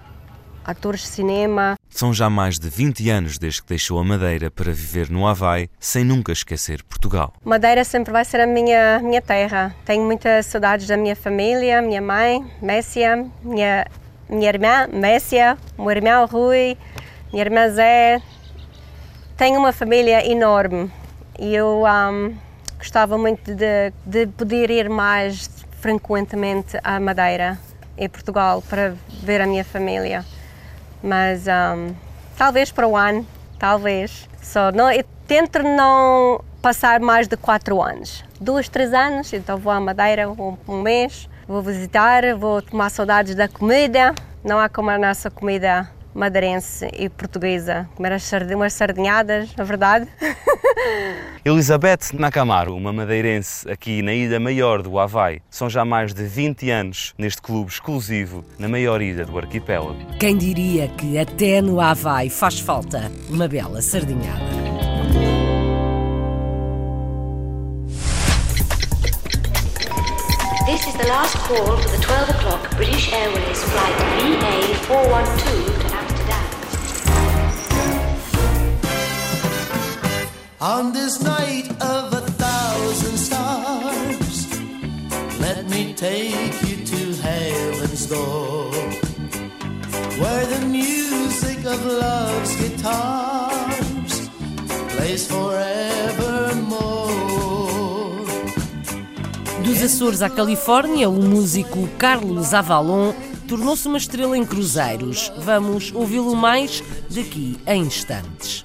atores 0.65 1.03
de 1.03 1.07
cinema. 1.09 1.77
São 1.91 2.13
já 2.13 2.29
mais 2.29 2.59
de 2.59 2.69
20 2.69 3.09
anos 3.11 3.39
desde 3.39 3.63
que 3.63 3.69
deixou 3.69 3.99
a 3.99 4.05
Madeira 4.05 4.51
para 4.51 4.73
viver 4.73 5.11
no 5.11 5.27
Havaí, 5.27 5.69
sem 5.79 6.05
nunca 6.05 6.33
esquecer 6.33 6.83
Portugal. 6.83 7.33
Madeira 7.45 7.85
sempre 7.85 8.13
vai 8.13 8.25
ser 8.25 8.41
a 8.41 8.47
minha, 8.47 8.99
minha 9.01 9.23
terra. 9.23 9.75
Tenho 9.85 10.05
muitas 10.05 10.47
saudades 10.47 10.87
da 10.87 10.97
minha 10.97 11.15
família, 11.15 11.81
minha 11.81 12.03
mãe, 12.03 12.45
Messia, 12.61 13.25
minha, 13.43 13.87
minha 14.29 14.49
irmã, 14.49 14.89
Messia, 14.93 15.57
meu 15.79 15.91
irmão 15.91 16.27
Rui, 16.27 16.77
minha 17.33 17.45
irmã 17.45 17.69
Zé. 17.69 18.21
Tenho 19.37 19.61
uma 19.61 19.73
família 19.73 20.27
enorme 20.29 20.91
e 21.39 21.55
eu 21.55 21.85
um, 21.85 22.35
gostava 22.79 23.19
muito 23.19 23.55
de, 23.55 23.93
de 24.07 24.27
poder 24.29 24.71
ir 24.71 24.89
mais 24.89 25.51
frequentemente 25.81 26.79
à 26.83 26.99
Madeira, 26.99 27.59
em 27.99 28.09
Portugal, 28.09 28.63
para 28.63 28.95
ver 29.23 29.41
a 29.41 29.47
minha 29.47 29.65
família 29.65 30.25
mas 31.05 31.45
um, 31.47 31.95
talvez 32.35 32.73
para 32.73 32.89
o 32.89 32.97
ano, 32.97 33.27
talvez. 33.59 34.27
Só 34.41 34.73
não, 34.73 34.89
tento 35.29 35.63
não 35.63 36.43
passar 36.63 36.99
mais 36.99 37.29
de 37.29 37.37
quatro 37.37 37.83
anos. 37.83 38.25
Dois, 38.41 38.71
três 38.71 38.95
anos, 38.95 39.31
então 39.35 39.59
vou 39.59 39.71
à 39.71 39.79
Madeira 39.79 40.31
um, 40.31 40.57
um 40.67 40.81
mês, 40.81 41.29
vou 41.47 41.61
visitar, 41.61 42.23
vou 42.35 42.63
tomar 42.63 42.89
saudades 42.89 43.35
da 43.35 43.47
comida. 43.47 44.15
Não 44.43 44.59
há 44.59 44.69
como 44.69 44.89
a 44.89 44.99
nossa 44.99 45.31
comida 45.31 45.91
madeirense 46.15 46.89
e 46.97 47.09
portuguesa, 47.09 47.89
comer 47.95 48.13
as 48.13 48.33
umas 48.55 48.73
sardinhadas, 48.73 49.55
na 49.57 49.65
verdade. 49.65 50.09
Elizabeth 51.45 52.13
Nakamaro, 52.15 52.75
uma 52.75 52.93
madeirense 52.93 53.71
aqui 53.71 54.01
na 54.01 54.15
ilha 54.15 54.41
maior 54.41 54.83
do 54.83 54.99
Havaí. 54.99 55.41
São 55.51 55.69
já 55.69 55.85
mais 55.85 56.15
de 56.15 56.25
20 56.25 56.71
anos 56.71 57.15
neste 57.19 57.43
clube 57.43 57.71
exclusivo 57.71 58.45
na 58.59 58.69
maior 58.69 59.03
ilha 59.03 59.27
do 59.27 59.37
arquipélago. 59.37 59.99
Quem 60.19 60.37
diria 60.37 60.89
que 60.89 61.19
até 61.19 61.61
no 61.61 61.81
Havaí 61.81 62.31
faz 62.31 62.59
falta 62.61 63.11
uma 63.29 63.49
bela 63.49 63.83
sardinhada. 63.83 64.65
This 70.67 70.87
is 70.87 70.95
the 70.95 71.07
last 71.09 71.37
call 71.37 71.77
for 71.77 71.91
the 71.91 71.99
12 72.03 72.31
o'clock 72.31 72.77
British 72.77 73.13
Airways 73.13 73.63
flight 73.65 73.95
VA412 74.19 75.84
On 80.65 80.93
this 80.93 81.21
night 81.21 81.69
of 81.83 82.15
a 82.15 82.23
thousand 82.41 83.19
Let 85.39 85.69
me 85.69 85.93
take 85.93 86.63
you 86.63 86.83
to 86.87 87.13
heaven's 87.21 88.07
door, 88.07 88.71
where 90.19 90.47
the 90.47 90.65
music 90.65 91.59
of 91.67 91.85
love's 91.85 92.57
guitars 92.57 94.31
plays 94.89 95.27
forevermore. 95.27 97.05
Dos 99.63 99.83
Açores 99.83 100.23
à 100.23 100.31
Califórnia, 100.31 101.11
o 101.11 101.23
músico 101.23 101.87
Carlos 101.99 102.55
Avalon 102.55 103.13
tornou-se 103.47 103.87
uma 103.87 103.99
estrela 103.99 104.35
em 104.35 104.47
cruzeiros. 104.47 105.31
Vamos 105.37 105.93
ouvi-lo 105.95 106.35
mais 106.35 106.83
daqui 107.11 107.59
a 107.67 107.77
instantes. 107.77 108.65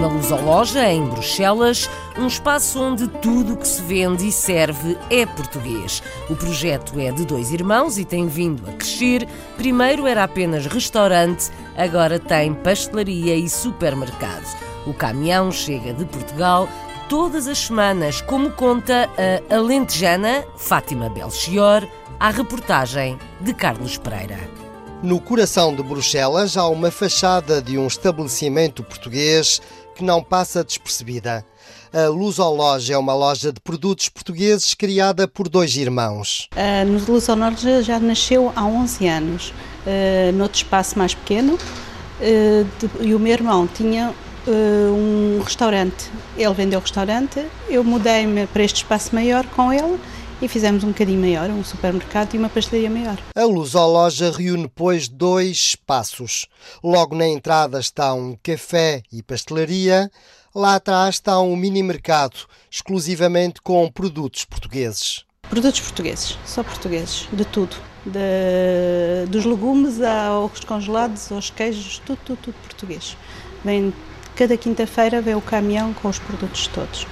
Na 0.00 0.06
Lusoloja, 0.06 0.90
em 0.90 1.04
Bruxelas, 1.04 1.88
um 2.16 2.26
espaço 2.26 2.82
onde 2.82 3.06
tudo 3.06 3.52
o 3.52 3.56
que 3.56 3.68
se 3.68 3.82
vende 3.82 4.26
e 4.26 4.32
serve 4.32 4.96
é 5.10 5.26
português. 5.26 6.02
O 6.30 6.34
projeto 6.34 6.98
é 6.98 7.12
de 7.12 7.26
dois 7.26 7.52
irmãos 7.52 7.98
e 7.98 8.04
tem 8.06 8.26
vindo 8.26 8.66
a 8.66 8.72
crescer. 8.72 9.28
Primeiro 9.58 10.06
era 10.06 10.24
apenas 10.24 10.64
restaurante, 10.64 11.50
agora 11.76 12.18
tem 12.18 12.54
pastelaria 12.54 13.36
e 13.36 13.46
supermercado. 13.46 14.46
O 14.86 14.94
caminhão 14.94 15.52
chega 15.52 15.92
de 15.92 16.06
Portugal 16.06 16.66
todas 17.06 17.46
as 17.46 17.58
semanas, 17.58 18.22
como 18.22 18.50
conta 18.52 19.06
a 19.50 19.54
alentejana 19.54 20.46
Fátima 20.56 21.10
Belchior, 21.10 21.86
à 22.18 22.30
reportagem 22.30 23.18
de 23.38 23.52
Carlos 23.52 23.98
Pereira. 23.98 24.60
No 25.02 25.18
coração 25.18 25.74
de 25.74 25.82
Bruxelas 25.82 26.58
há 26.58 26.68
uma 26.68 26.90
fachada 26.90 27.62
de 27.62 27.78
um 27.78 27.86
estabelecimento 27.86 28.82
português 28.82 29.58
que 30.00 30.04
não 30.04 30.22
passa 30.22 30.64
despercebida. 30.64 31.44
A 31.92 32.08
Lusoloja 32.08 32.94
é 32.94 32.98
uma 32.98 33.14
loja 33.14 33.52
de 33.52 33.60
produtos 33.60 34.08
portugueses 34.08 34.72
criada 34.72 35.28
por 35.28 35.48
dois 35.48 35.76
irmãos. 35.76 36.48
A 36.56 36.84
Lusoloja 37.06 37.82
já 37.82 38.00
nasceu 38.00 38.50
há 38.56 38.64
11 38.64 39.06
anos, 39.06 39.50
uh, 39.50 40.32
noutro 40.32 40.56
espaço 40.56 40.98
mais 40.98 41.14
pequeno, 41.14 41.54
uh, 41.54 42.66
de, 42.78 43.06
e 43.06 43.14
o 43.14 43.18
meu 43.18 43.32
irmão 43.32 43.66
tinha 43.66 44.14
uh, 44.46 44.50
um 44.50 45.42
restaurante. 45.44 46.10
Ele 46.36 46.54
vendeu 46.54 46.78
o 46.78 46.82
restaurante, 46.82 47.44
eu 47.68 47.84
mudei-me 47.84 48.46
para 48.46 48.62
este 48.62 48.76
espaço 48.76 49.14
maior 49.14 49.44
com 49.48 49.70
ele 49.70 50.00
e 50.42 50.48
fizemos 50.48 50.84
um 50.84 50.88
bocadinho 50.88 51.20
maior, 51.20 51.50
um 51.50 51.62
supermercado 51.62 52.34
e 52.34 52.38
uma 52.38 52.48
pastelaria 52.48 52.90
maior. 52.90 53.18
A 53.34 53.44
Lusoloja 53.44 54.30
reúne, 54.30 54.70
pois, 54.74 55.08
dois 55.08 55.56
espaços. 55.56 56.46
Logo 56.82 57.14
na 57.14 57.26
entrada 57.26 57.78
está 57.78 58.14
um 58.14 58.36
café 58.42 59.02
e 59.12 59.22
pastelaria, 59.22 60.10
lá 60.54 60.76
atrás 60.76 61.16
está 61.16 61.38
um 61.40 61.54
mini 61.56 61.82
mercado, 61.82 62.36
exclusivamente 62.70 63.60
com 63.60 63.90
produtos 63.90 64.44
portugueses. 64.44 65.24
Produtos 65.48 65.80
portugueses, 65.80 66.38
só 66.46 66.62
portugueses, 66.62 67.28
de 67.32 67.44
tudo. 67.44 67.76
De, 68.06 69.26
dos 69.28 69.44
legumes 69.44 70.00
aos 70.00 70.60
congelados, 70.60 71.30
aos 71.30 71.50
queijos, 71.50 72.00
tudo, 72.06 72.18
tudo, 72.24 72.38
tudo 72.44 72.54
português. 72.62 73.14
Vem, 73.62 73.92
cada 74.34 74.56
quinta-feira 74.56 75.20
vem 75.20 75.34
o 75.34 75.40
caminhão 75.42 75.92
com 75.92 76.08
os 76.08 76.18
produtos 76.18 76.66
todos. 76.68 77.06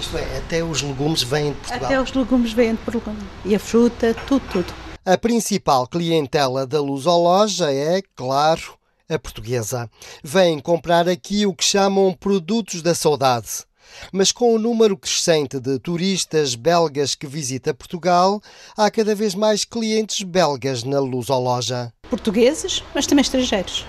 Isto 0.00 0.18
é, 0.18 0.38
até 0.38 0.62
os 0.62 0.82
legumes 0.82 1.22
vêm 1.22 1.52
de 1.52 1.58
Portugal. 1.58 1.84
Até 1.84 2.00
os 2.00 2.12
legumes 2.12 2.52
vêm 2.52 2.72
de 2.72 2.78
Portugal. 2.78 3.14
E 3.44 3.54
a 3.54 3.58
fruta, 3.58 4.14
tudo, 4.26 4.42
tudo. 4.50 4.74
A 5.04 5.18
principal 5.18 5.86
clientela 5.86 6.66
da 6.66 6.80
Lusoloja 6.80 7.70
é, 7.70 8.02
claro, 8.16 8.78
a 9.08 9.18
portuguesa. 9.18 9.90
Vêm 10.22 10.58
comprar 10.58 11.08
aqui 11.08 11.46
o 11.46 11.54
que 11.54 11.64
chamam 11.64 12.12
produtos 12.12 12.80
da 12.80 12.94
saudade. 12.94 13.64
Mas 14.12 14.32
com 14.32 14.54
o 14.54 14.58
número 14.58 14.96
crescente 14.96 15.60
de 15.60 15.78
turistas 15.78 16.54
belgas 16.54 17.14
que 17.14 17.26
visita 17.26 17.74
Portugal, 17.74 18.40
há 18.76 18.90
cada 18.90 19.14
vez 19.14 19.34
mais 19.34 19.64
clientes 19.64 20.22
belgas 20.22 20.82
na 20.84 20.98
Lusoloja. 20.98 21.92
Portugueses, 22.08 22.82
mas 22.94 23.06
também 23.06 23.22
estrangeiros, 23.22 23.86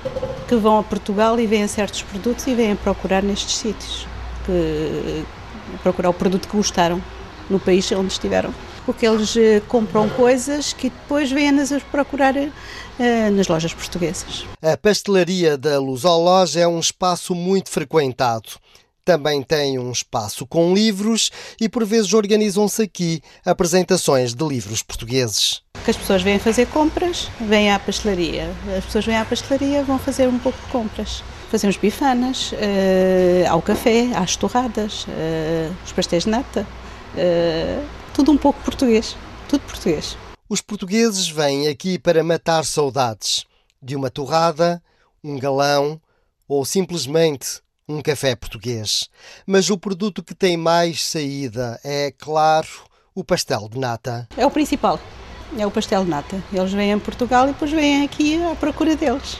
que 0.47 0.55
vão 0.55 0.79
a 0.79 0.83
Portugal 0.83 1.39
e 1.39 1.47
veem 1.47 1.67
certos 1.67 2.01
produtos 2.03 2.45
e 2.47 2.53
vêm 2.53 2.75
procurar 2.75 3.23
nestes 3.23 3.55
sítios. 3.55 4.07
Que 4.45 5.23
procurar 5.81 6.09
o 6.09 6.13
produto 6.13 6.47
que 6.47 6.55
gostaram 6.55 7.01
no 7.49 7.59
país 7.59 7.91
onde 7.91 8.11
estiveram. 8.11 8.53
Porque 8.85 9.05
eles 9.05 9.35
eh, 9.35 9.61
compram 9.67 10.07
coisas 10.09 10.73
que 10.73 10.89
depois 10.89 11.31
vêm-nas 11.31 11.71
a 11.71 11.79
procurar 11.79 12.35
eh, 12.37 13.29
nas 13.31 13.47
lojas 13.47 13.73
portuguesas. 13.73 14.45
A 14.61 14.77
pastelaria 14.77 15.57
da 15.57 15.79
Lusoloja 15.79 16.59
é 16.59 16.67
um 16.67 16.79
espaço 16.79 17.33
muito 17.33 17.69
frequentado. 17.69 18.49
Também 19.03 19.43
tem 19.43 19.77
um 19.77 19.91
espaço 19.91 20.47
com 20.47 20.73
livros 20.73 21.31
e 21.61 21.69
por 21.69 21.85
vezes 21.85 22.13
organizam-se 22.13 22.81
aqui 22.81 23.21
apresentações 23.45 24.33
de 24.33 24.43
livros 24.43 24.81
portugueses. 24.81 25.61
Que 25.83 25.91
as 25.91 25.97
pessoas 25.97 26.23
vêm 26.23 26.39
fazer 26.39 26.65
compras, 26.67 27.29
vêm 27.39 27.71
à 27.71 27.77
pastelaria. 27.77 28.51
As 28.75 28.85
pessoas 28.85 29.05
vêm 29.05 29.17
à 29.17 29.25
pastelaria, 29.25 29.83
vão 29.83 29.99
fazer 29.99 30.27
um 30.27 30.39
pouco 30.39 30.59
de 30.59 30.71
compras 30.71 31.23
fazemos 31.45 31.77
bifanas, 31.77 32.51
uh, 32.51 33.49
ao 33.49 33.61
café, 33.61 34.11
às 34.15 34.35
torradas, 34.35 35.03
uh, 35.03 35.75
os 35.85 35.91
pastéis 35.91 36.23
de 36.23 36.29
nata, 36.29 36.65
uh, 37.15 37.87
tudo 38.13 38.31
um 38.31 38.37
pouco 38.37 38.61
português, 38.63 39.15
tudo 39.47 39.61
português. 39.61 40.17
Os 40.47 40.61
portugueses 40.61 41.27
vêm 41.27 41.67
aqui 41.67 41.97
para 41.97 42.23
matar 42.23 42.63
saudades 42.65 43.45
de 43.81 43.95
uma 43.95 44.09
torrada, 44.09 44.81
um 45.23 45.39
galão 45.39 45.99
ou 46.47 46.63
simplesmente 46.63 47.61
um 47.87 48.01
café 48.01 48.35
português. 48.35 49.09
Mas 49.45 49.69
o 49.69 49.77
produto 49.77 50.23
que 50.23 50.35
tem 50.35 50.57
mais 50.57 51.03
saída 51.03 51.79
é, 51.83 52.11
claro, 52.11 52.67
o 53.13 53.23
pastel 53.23 53.69
de 53.69 53.79
nata. 53.79 54.27
É 54.37 54.45
o 54.45 54.51
principal, 54.51 54.99
é 55.57 55.65
o 55.65 55.71
pastel 55.71 56.03
de 56.03 56.09
nata. 56.09 56.43
Eles 56.51 56.73
vêm 56.73 56.93
a 56.93 56.99
Portugal 56.99 57.45
e 57.45 57.53
depois 57.53 57.71
vêm 57.71 58.03
aqui 58.03 58.43
à 58.43 58.55
procura 58.55 58.95
deles. 58.95 59.37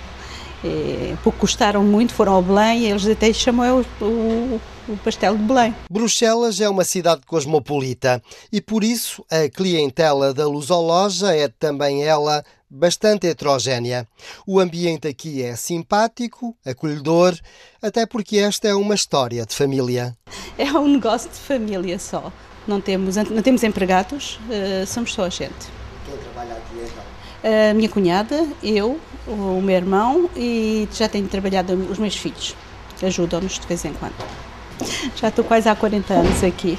Porque 1.23 1.39
custaram 1.39 1.84
muito, 1.84 2.13
foram 2.13 2.34
ao 2.34 2.41
Belém 2.41 2.82
e 2.82 2.86
eles 2.88 3.08
até 3.08 3.32
chamam 3.34 3.86
o, 4.01 4.06
o, 4.06 4.62
o 4.89 4.97
pastel 4.97 5.38
de 5.38 5.43
Belém. 5.43 5.75
Bruxelas 5.89 6.60
é 6.60 6.69
uma 6.69 6.84
cidade 6.84 7.21
cosmopolita 7.25 8.21
e 8.51 8.62
por 8.62 8.84
isso 8.84 9.25
a 9.30 9.49
clientela 9.49 10.34
da 10.34 10.47
Lusoloja 10.47 11.36
é 11.36 11.47
também 11.47 12.04
ela 12.04 12.43
bastante 12.69 13.28
heterogénea. 13.28 14.08
O 14.45 14.60
ambiente 14.60 15.08
aqui 15.08 15.41
é 15.41 15.56
simpático, 15.56 16.56
acolhedor, 16.65 17.38
até 17.82 18.06
porque 18.06 18.38
esta 18.38 18.67
é 18.67 18.73
uma 18.73 18.95
história 18.95 19.45
de 19.45 19.56
família. 19.56 20.15
É 20.58 20.71
um 20.71 20.88
negócio 20.88 21.30
de 21.30 21.38
família 21.38 21.97
só. 21.99 22.32
Não 22.67 22.82
temos, 22.82 23.15
não 23.15 23.41
temos 23.41 23.63
empregados, 23.63 24.39
uh, 24.49 24.86
somos 24.88 25.13
só 25.13 25.25
a 25.25 25.30
gente. 25.30 25.54
Quem 26.06 26.17
trabalha 26.17 26.54
aqui 26.54 26.75
então? 26.84 27.69
A 27.69 27.73
minha 27.75 27.89
cunhada, 27.89 28.47
eu, 28.63 28.99
o 29.27 29.61
meu 29.61 29.75
irmão 29.75 30.29
e 30.35 30.88
já 30.93 31.07
tenho 31.07 31.27
trabalhado 31.27 31.73
os 31.73 31.97
meus 31.97 32.15
filhos. 32.15 32.55
Ajudam-nos 33.01 33.59
de 33.59 33.67
vez 33.67 33.83
em 33.85 33.93
quando. 33.93 34.13
Já 35.15 35.29
estou 35.29 35.43
quase 35.43 35.67
há 35.69 35.75
40 35.75 36.13
anos 36.13 36.43
aqui. 36.43 36.77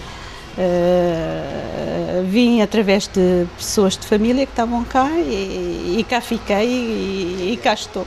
Uh, 0.57 2.25
vim 2.25 2.63
através 2.63 3.07
de 3.09 3.47
pessoas 3.59 3.97
de 3.97 4.07
família 4.07 4.47
que 4.47 4.53
estavam 4.53 4.83
cá 4.85 5.11
e, 5.11 5.97
e 5.99 6.05
cá 6.09 6.21
fiquei 6.21 6.67
e, 6.67 7.53
e 7.53 7.57
cá 7.63 7.75
estou. 7.75 8.07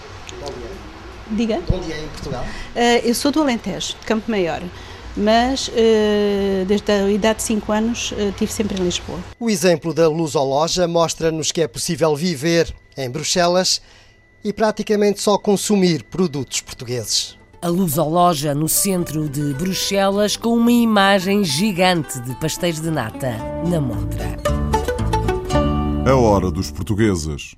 Diga? 1.30 1.62
De 1.62 1.74
onde 1.74 1.92
é 1.94 2.00
em 2.00 2.08
Portugal? 2.08 2.44
Uh, 2.44 3.08
eu 3.08 3.14
sou 3.14 3.32
do 3.32 3.42
Alentejo, 3.42 3.96
de 4.00 4.06
Campo 4.06 4.30
Maior 4.32 4.62
mas 5.18 5.68
uh, 5.68 6.66
desde 6.66 6.92
a 6.92 7.10
idade 7.10 7.40
de 7.40 7.44
5 7.44 7.72
anos 7.72 8.14
estive 8.30 8.54
sempre 8.54 8.80
em 8.80 8.86
Lisboa. 8.86 9.20
O 9.40 9.50
exemplo 9.50 9.94
da 9.94 10.08
Lusoloja 10.08 10.88
mostra-nos 10.88 11.52
que 11.52 11.62
é 11.62 11.68
possível 11.68 12.16
viver 12.16 12.74
em 12.96 13.10
Bruxelas 13.10 13.82
e 14.44 14.54
praticamente 14.54 15.22
só 15.22 15.38
consumir 15.38 16.04
produtos 16.04 16.62
portugueses. 16.62 17.38
A 17.62 17.68
Lusoloja 17.68 18.56
no 18.56 18.70
centro 18.70 19.28
de 19.28 19.54
Bruxelas 19.54 20.38
com 20.38 20.56
uma 20.56 20.72
imagem 20.72 21.44
gigante 21.44 22.20
de 22.22 22.34
pastéis 22.36 22.80
de 22.80 22.90
nata 22.90 23.36
na 23.68 23.82
montra. 23.82 24.38
A 26.10 26.16
hora 26.16 26.50
dos 26.50 26.72
portugueses. 26.72 27.54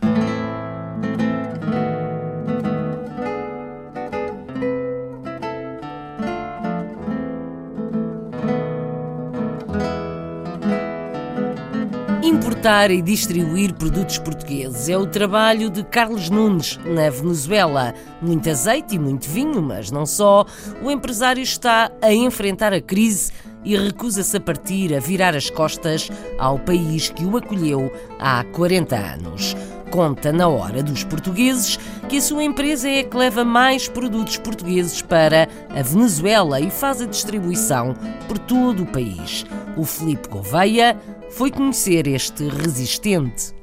Importar 12.62 12.92
e 12.92 13.02
distribuir 13.02 13.74
produtos 13.74 14.20
portugueses 14.20 14.88
é 14.88 14.96
o 14.96 15.08
trabalho 15.08 15.68
de 15.68 15.84
Carlos 15.84 16.30
Nunes, 16.30 16.80
na 16.86 17.10
Venezuela. 17.10 17.92
Muito 18.22 18.48
azeite 18.52 18.94
e 18.94 19.00
muito 19.00 19.28
vinho, 19.28 19.60
mas 19.64 19.90
não 19.90 20.06
só. 20.06 20.46
O 20.80 20.92
empresário 20.92 21.42
está 21.42 21.92
a 22.00 22.14
enfrentar 22.14 22.72
a 22.72 22.80
crise 22.80 23.32
e 23.66 23.76
recusa-se 23.76 24.38
a 24.38 24.40
partir, 24.40 24.96
a 24.96 25.00
virar 25.00 25.36
as 25.36 25.50
costas 25.50 26.12
ao 26.38 26.60
país 26.60 27.10
que 27.10 27.26
o 27.26 27.36
acolheu 27.36 27.92
há 28.20 28.44
40 28.44 28.96
anos. 28.96 29.56
Conta 29.90 30.32
na 30.32 30.48
hora 30.48 30.84
dos 30.84 31.04
portugueses 31.04 31.80
que 32.08 32.18
a 32.18 32.22
sua 32.22 32.44
empresa 32.44 32.88
é 32.88 33.00
a 33.00 33.04
que 33.04 33.18
leva 33.18 33.44
mais 33.44 33.88
produtos 33.88 34.38
portugueses 34.38 35.02
para 35.02 35.50
a 35.70 35.82
Venezuela 35.82 36.62
e 36.62 36.70
faz 36.70 37.02
a 37.02 37.06
distribuição 37.06 37.96
por 38.28 38.38
todo 38.38 38.84
o 38.84 38.86
país. 38.86 39.46
O 39.76 39.84
Felipe 39.84 40.30
Gouveia 40.30 40.98
foi 41.32 41.50
conhecer 41.50 42.08
este 42.08 42.44
resistente. 42.48 43.54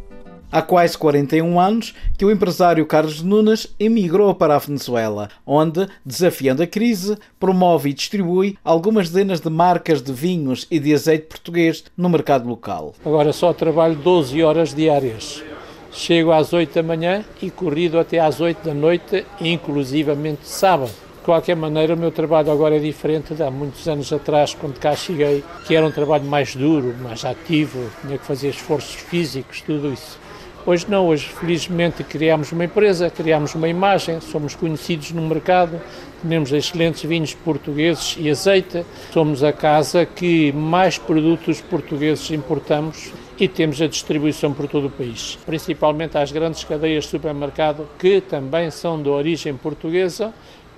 Há 0.51 0.63
quase 0.63 0.97
41 0.97 1.61
anos 1.61 1.95
que 2.17 2.25
o 2.25 2.31
empresário 2.31 2.87
Carlos 2.87 3.23
Nunes 3.23 3.75
emigrou 3.79 4.35
para 4.35 4.57
a 4.57 4.59
Venezuela, 4.59 5.29
onde, 5.47 5.87
desafiando 6.05 6.63
a 6.63 6.67
crise, 6.67 7.19
promove 7.39 7.91
e 7.91 7.93
distribui 7.93 8.57
algumas 8.65 9.11
dezenas 9.11 9.41
de 9.41 9.51
marcas 9.51 10.01
de 10.01 10.11
vinhos 10.11 10.67
e 10.71 10.79
de 10.79 10.95
azeite 10.95 11.27
português 11.27 11.85
no 11.95 12.09
mercado 12.09 12.49
local. 12.49 12.95
Agora 13.05 13.33
só 13.35 13.53
trabalho 13.53 13.97
12 13.97 14.43
horas 14.43 14.75
diárias. 14.75 15.45
Chego 15.93 16.33
às 16.33 16.55
8 16.55 16.75
da 16.75 16.83
manhã 16.83 17.23
e 17.43 17.51
corrido 17.51 17.99
até 17.99 18.19
às 18.19 18.41
8 18.41 18.65
da 18.65 18.75
noite, 18.75 19.27
inclusivamente 19.39 20.49
sábado. 20.49 21.08
Qualquer 21.29 21.57
maneira, 21.57 21.93
o 21.93 21.97
meu 21.99 22.11
trabalho 22.11 22.51
agora 22.51 22.77
é 22.77 22.79
diferente 22.79 23.35
de 23.35 23.43
há 23.43 23.51
muitos 23.51 23.87
anos 23.87 24.11
atrás, 24.11 24.55
quando 24.55 24.79
cá 24.79 24.97
cheguei, 24.97 25.45
que 25.67 25.77
era 25.77 25.85
um 25.85 25.91
trabalho 25.91 26.25
mais 26.25 26.57
duro, 26.57 26.95
mais 27.03 27.23
ativo, 27.23 27.91
tinha 28.01 28.17
que 28.17 28.25
fazer 28.25 28.49
esforços 28.49 28.95
físicos, 28.95 29.61
tudo 29.61 29.93
isso. 29.93 30.19
Hoje 30.65 30.87
não, 30.89 31.07
hoje 31.07 31.29
felizmente 31.29 32.03
criamos 32.03 32.51
uma 32.51 32.65
empresa, 32.65 33.11
criamos 33.11 33.55
uma 33.55 33.69
imagem, 33.69 34.23
somos 34.23 34.55
conhecidos 34.55 35.11
no 35.13 35.21
mercado, 35.21 35.79
temos 36.27 36.51
excelentes 36.51 37.03
vinhos 37.03 37.35
portugueses 37.35 38.17
e 38.19 38.31
azeite, 38.31 38.87
somos 39.13 39.45
a 39.45 39.53
casa 39.53 40.07
que 40.07 40.51
mais 40.53 40.97
produtos 40.97 41.61
portugueses 41.61 42.31
importamos 42.31 43.13
e 43.39 43.47
temos 43.47 43.83
a 43.83 43.87
distribuição 43.87 44.53
por 44.55 44.67
todo 44.67 44.87
o 44.87 44.91
país, 44.91 45.39
principalmente 45.45 46.17
às 46.17 46.33
grandes 46.33 46.65
cadeias 46.65 47.05
de 47.05 47.11
supermercado 47.11 47.87
que 47.99 48.21
também 48.23 48.71
são 48.71 49.01
de 49.01 49.11
origem 49.11 49.55
portuguesa, 49.55 50.33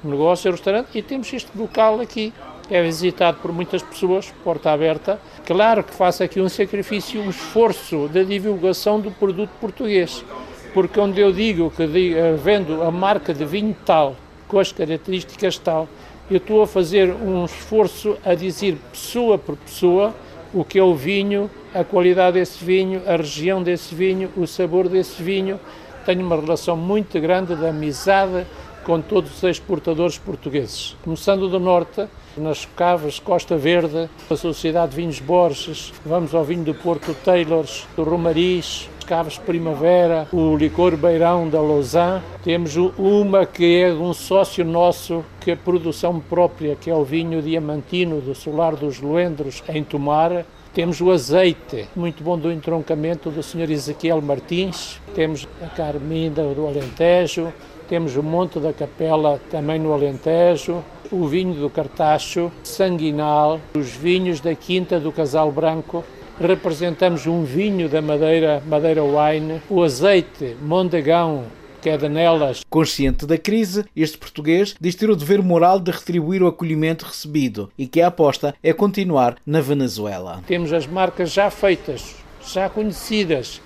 negócio 0.09 0.49
e 0.49 0.51
restaurante, 0.53 0.89
e 0.95 1.03
temos 1.03 1.33
este 1.33 1.51
local 1.57 2.01
aqui 2.01 2.33
é 2.71 2.83
visitado 2.83 3.39
por 3.39 3.53
muitas 3.53 3.83
pessoas, 3.83 4.33
porta 4.45 4.71
aberta. 4.71 5.21
Claro 5.45 5.83
que 5.83 5.93
faço 5.93 6.23
aqui 6.23 6.41
um 6.41 6.49
sacrifício, 6.49 7.21
um 7.21 7.29
esforço 7.29 8.09
da 8.09 8.23
divulgação 8.23 9.01
do 9.01 9.11
produto 9.11 9.51
português, 9.61 10.25
porque 10.73 11.01
onde 11.01 11.21
eu 11.21 11.33
digo 11.33 11.71
que 11.71 11.83
eh, 11.83 12.37
vendo 12.43 12.81
a 12.83 12.91
marca 12.91 13.35
de 13.35 13.45
vinho 13.45 13.77
tal, 13.85 14.15
com 14.47 14.59
as 14.61 14.71
características 14.71 15.59
tal, 15.59 15.89
eu 16.31 16.37
estou 16.37 16.63
a 16.63 16.67
fazer 16.67 17.11
um 17.13 17.45
esforço 17.45 18.17
a 18.25 18.35
dizer 18.35 18.79
pessoa 18.93 19.37
por 19.37 19.57
pessoa 19.57 20.15
o 20.55 20.65
que 20.65 20.79
é 20.79 20.83
o 20.83 20.95
vinho, 20.95 21.51
a 21.75 21.83
qualidade 21.83 22.39
desse 22.39 22.65
vinho, 22.65 23.03
a 23.07 23.17
região 23.17 23.63
desse 23.63 23.95
vinho, 23.95 24.31
o 24.37 24.47
sabor 24.47 24.89
desse 24.89 25.21
vinho. 25.23 25.59
Tenho 26.05 26.25
uma 26.25 26.37
relação 26.37 26.77
muito 26.77 27.21
grande 27.21 27.55
de 27.55 27.67
amizade 27.67 28.47
com 28.91 29.01
todos 29.01 29.37
os 29.37 29.45
exportadores 29.45 30.19
portugueses. 30.19 30.97
Começando 31.05 31.49
do 31.49 31.61
norte, 31.61 32.09
nas 32.37 32.65
Cavas, 32.65 33.21
Costa 33.21 33.57
Verde, 33.57 34.11
a 34.29 34.35
Sociedade 34.35 34.91
de 34.91 34.97
Vinhos 34.97 35.21
Borges, 35.21 35.93
vamos 36.05 36.35
ao 36.35 36.43
vinho 36.43 36.65
do 36.65 36.75
Porto 36.75 37.15
Taylors, 37.25 37.87
do 37.95 38.03
Romariz, 38.03 38.91
Cavas 39.07 39.39
Primavera, 39.39 40.27
o 40.33 40.57
licor 40.57 40.97
Beirão 40.97 41.49
da 41.49 41.61
Lausanne. 41.61 42.21
Temos 42.43 42.75
uma 42.99 43.47
que 43.47 43.81
é 43.81 43.93
um 43.93 44.13
sócio 44.13 44.65
nosso, 44.65 45.25
que 45.41 45.53
é 45.53 45.55
produção 45.55 46.19
própria, 46.19 46.75
que 46.75 46.91
é 46.91 46.95
o 46.95 47.05
vinho 47.05 47.41
diamantino 47.41 48.21
do 48.21 48.35
Solar 48.35 48.75
dos 48.75 49.01
Luendros, 49.01 49.63
em 49.69 49.85
Tomar. 49.85 50.45
Temos 50.75 51.01
o 51.01 51.13
azeite, 51.13 51.87
muito 51.95 52.25
bom 52.25 52.37
do 52.37 52.51
entroncamento 52.51 53.31
do 53.31 53.41
Sr. 53.41 53.71
Ezequiel 53.71 54.21
Martins. 54.21 55.01
Temos 55.15 55.47
a 55.63 55.67
Carminda 55.67 56.43
do 56.43 56.67
Alentejo. 56.67 57.53
Temos 57.91 58.15
o 58.15 58.23
Monte 58.23 58.61
da 58.61 58.73
Capela, 58.73 59.41
também 59.51 59.81
no 59.81 59.93
Alentejo 59.93 60.81
o 61.11 61.27
vinho 61.27 61.55
do 61.55 61.69
Cartacho, 61.69 62.53
Sanguinal, 62.63 63.61
os 63.75 63.91
vinhos 63.91 64.39
da 64.39 64.55
Quinta 64.55 65.01
do 65.01 65.11
Casal 65.11 65.51
Branco. 65.51 66.05
Representamos 66.41 67.27
um 67.27 67.43
vinho 67.43 67.89
da 67.89 68.01
Madeira, 68.01 68.63
Madeira 68.65 69.03
Wine, 69.03 69.61
o 69.69 69.83
azeite 69.83 70.57
Mondegão, 70.63 71.47
que 71.83 71.91
é 71.91 71.97
de 71.97 72.09
Nelas. 72.09 72.61
Consciente 72.71 73.27
da 73.27 73.37
crise, 73.37 73.85
este 73.97 74.17
português 74.17 74.77
diz 74.81 74.95
ter 74.95 75.11
o 75.11 75.17
dever 75.17 75.43
moral 75.43 75.81
de 75.81 75.91
retribuir 75.91 76.45
o 76.45 76.47
acolhimento 76.47 77.05
recebido 77.05 77.73
e 77.77 77.89
que 77.89 78.01
a 78.01 78.07
aposta 78.07 78.55
é 78.63 78.73
continuar 78.73 79.35
na 79.45 79.61
Venezuela. 79.61 80.45
Temos 80.47 80.73
as 80.73 80.87
marcas 80.87 81.33
já 81.33 81.51
feitas, 81.51 82.15
já 82.41 82.69
conhecidas, 82.69 83.61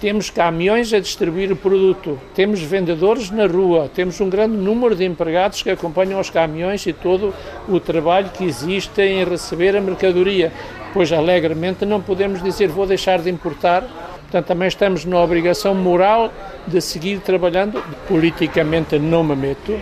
temos 0.00 0.30
caminhões 0.30 0.92
a 0.92 1.00
distribuir 1.00 1.50
o 1.50 1.56
produto, 1.56 2.18
temos 2.34 2.60
vendedores 2.60 3.30
na 3.30 3.46
rua, 3.46 3.90
temos 3.92 4.20
um 4.20 4.30
grande 4.30 4.56
número 4.56 4.94
de 4.94 5.04
empregados 5.04 5.62
que 5.62 5.70
acompanham 5.70 6.20
os 6.20 6.30
caminhões 6.30 6.86
e 6.86 6.92
todo 6.92 7.34
o 7.68 7.80
trabalho 7.80 8.30
que 8.30 8.44
existe 8.44 9.02
em 9.02 9.24
receber 9.24 9.76
a 9.76 9.80
mercadoria, 9.80 10.52
pois 10.92 11.12
alegremente 11.12 11.84
não 11.84 12.00
podemos 12.00 12.42
dizer 12.42 12.68
vou 12.68 12.86
deixar 12.86 13.20
de 13.20 13.30
importar. 13.30 13.82
Portanto, 14.22 14.46
também 14.46 14.68
estamos 14.68 15.04
na 15.04 15.18
obrigação 15.18 15.74
moral 15.74 16.30
de 16.66 16.80
seguir 16.80 17.18
trabalhando. 17.20 17.82
Politicamente 18.06 18.98
não 18.98 19.24
me 19.24 19.34
meto, 19.34 19.72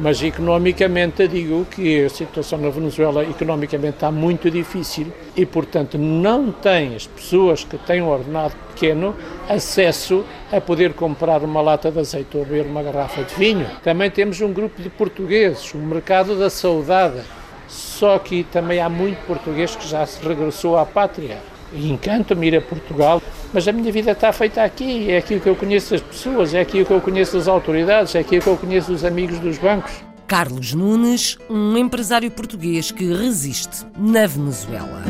mas 0.00 0.22
economicamente 0.22 1.28
digo 1.28 1.66
que 1.66 2.04
a 2.04 2.08
situação 2.08 2.58
na 2.58 2.70
Venezuela 2.70 3.22
economicamente 3.22 3.96
está 3.96 4.10
muito 4.10 4.50
difícil 4.50 5.08
e, 5.36 5.44
portanto, 5.44 5.98
não 5.98 6.50
tem 6.50 6.96
as 6.96 7.06
pessoas 7.06 7.64
que 7.64 7.76
têm 7.76 8.00
um 8.00 8.08
ordenado 8.08 8.54
pequeno 8.68 9.14
acesso 9.46 10.24
a 10.50 10.58
poder 10.58 10.94
comprar 10.94 11.42
uma 11.42 11.60
lata 11.60 11.90
de 11.90 11.98
azeite 11.98 12.34
ou 12.34 12.46
beber 12.46 12.64
uma 12.64 12.82
garrafa 12.82 13.22
de 13.22 13.34
vinho. 13.34 13.66
Também 13.82 14.10
temos 14.10 14.40
um 14.40 14.50
grupo 14.50 14.80
de 14.80 14.88
portugueses, 14.88 15.74
o 15.74 15.78
mercado 15.78 16.34
da 16.38 16.48
saudade. 16.48 17.20
Só 17.68 18.18
que 18.18 18.42
também 18.44 18.80
há 18.80 18.88
muito 18.88 19.24
português 19.26 19.76
que 19.76 19.86
já 19.86 20.04
se 20.04 20.26
regressou 20.26 20.76
à 20.76 20.84
pátria. 20.84 21.38
E 21.72 21.90
encanta-me 21.90 22.48
ir 22.48 22.56
a 22.56 22.60
Portugal, 22.60 23.22
mas 23.52 23.66
a 23.68 23.72
minha 23.72 23.92
vida 23.92 24.10
está 24.10 24.32
feita 24.32 24.62
aqui, 24.62 25.10
é 25.10 25.18
aqui 25.18 25.38
que 25.38 25.48
eu 25.48 25.54
conheço 25.54 25.94
as 25.94 26.00
pessoas, 26.00 26.52
é 26.52 26.60
aqui 26.60 26.84
que 26.84 26.90
eu 26.90 27.00
conheço 27.00 27.36
as 27.36 27.46
autoridades, 27.46 28.14
é 28.14 28.20
aqui 28.20 28.40
que 28.40 28.46
eu 28.46 28.56
conheço 28.56 28.92
os 28.92 29.04
amigos 29.04 29.38
dos 29.38 29.56
bancos. 29.58 29.92
Carlos 30.26 30.74
Nunes, 30.74 31.36
um 31.48 31.76
empresário 31.76 32.30
português 32.30 32.90
que 32.90 33.12
resiste 33.12 33.84
na 33.98 34.26
Venezuela. 34.26 35.02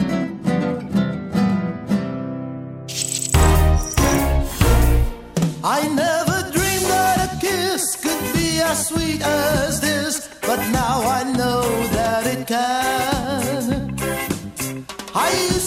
I 5.63 5.89
never 5.89 6.51
dreamed 6.51 6.87
that 6.87 7.21
a 7.21 7.37
kiss 7.39 7.97
could 7.97 8.33
be 8.33 8.63
as 8.63 8.87
sweet 8.87 9.23
as 9.23 9.79
this, 9.81 10.29
but 10.41 10.59
now 10.73 11.03
I 11.03 11.25
know 11.37 11.63
that 11.93 12.27
it 12.27 12.47
can. 12.47 13.95
I 15.15 15.60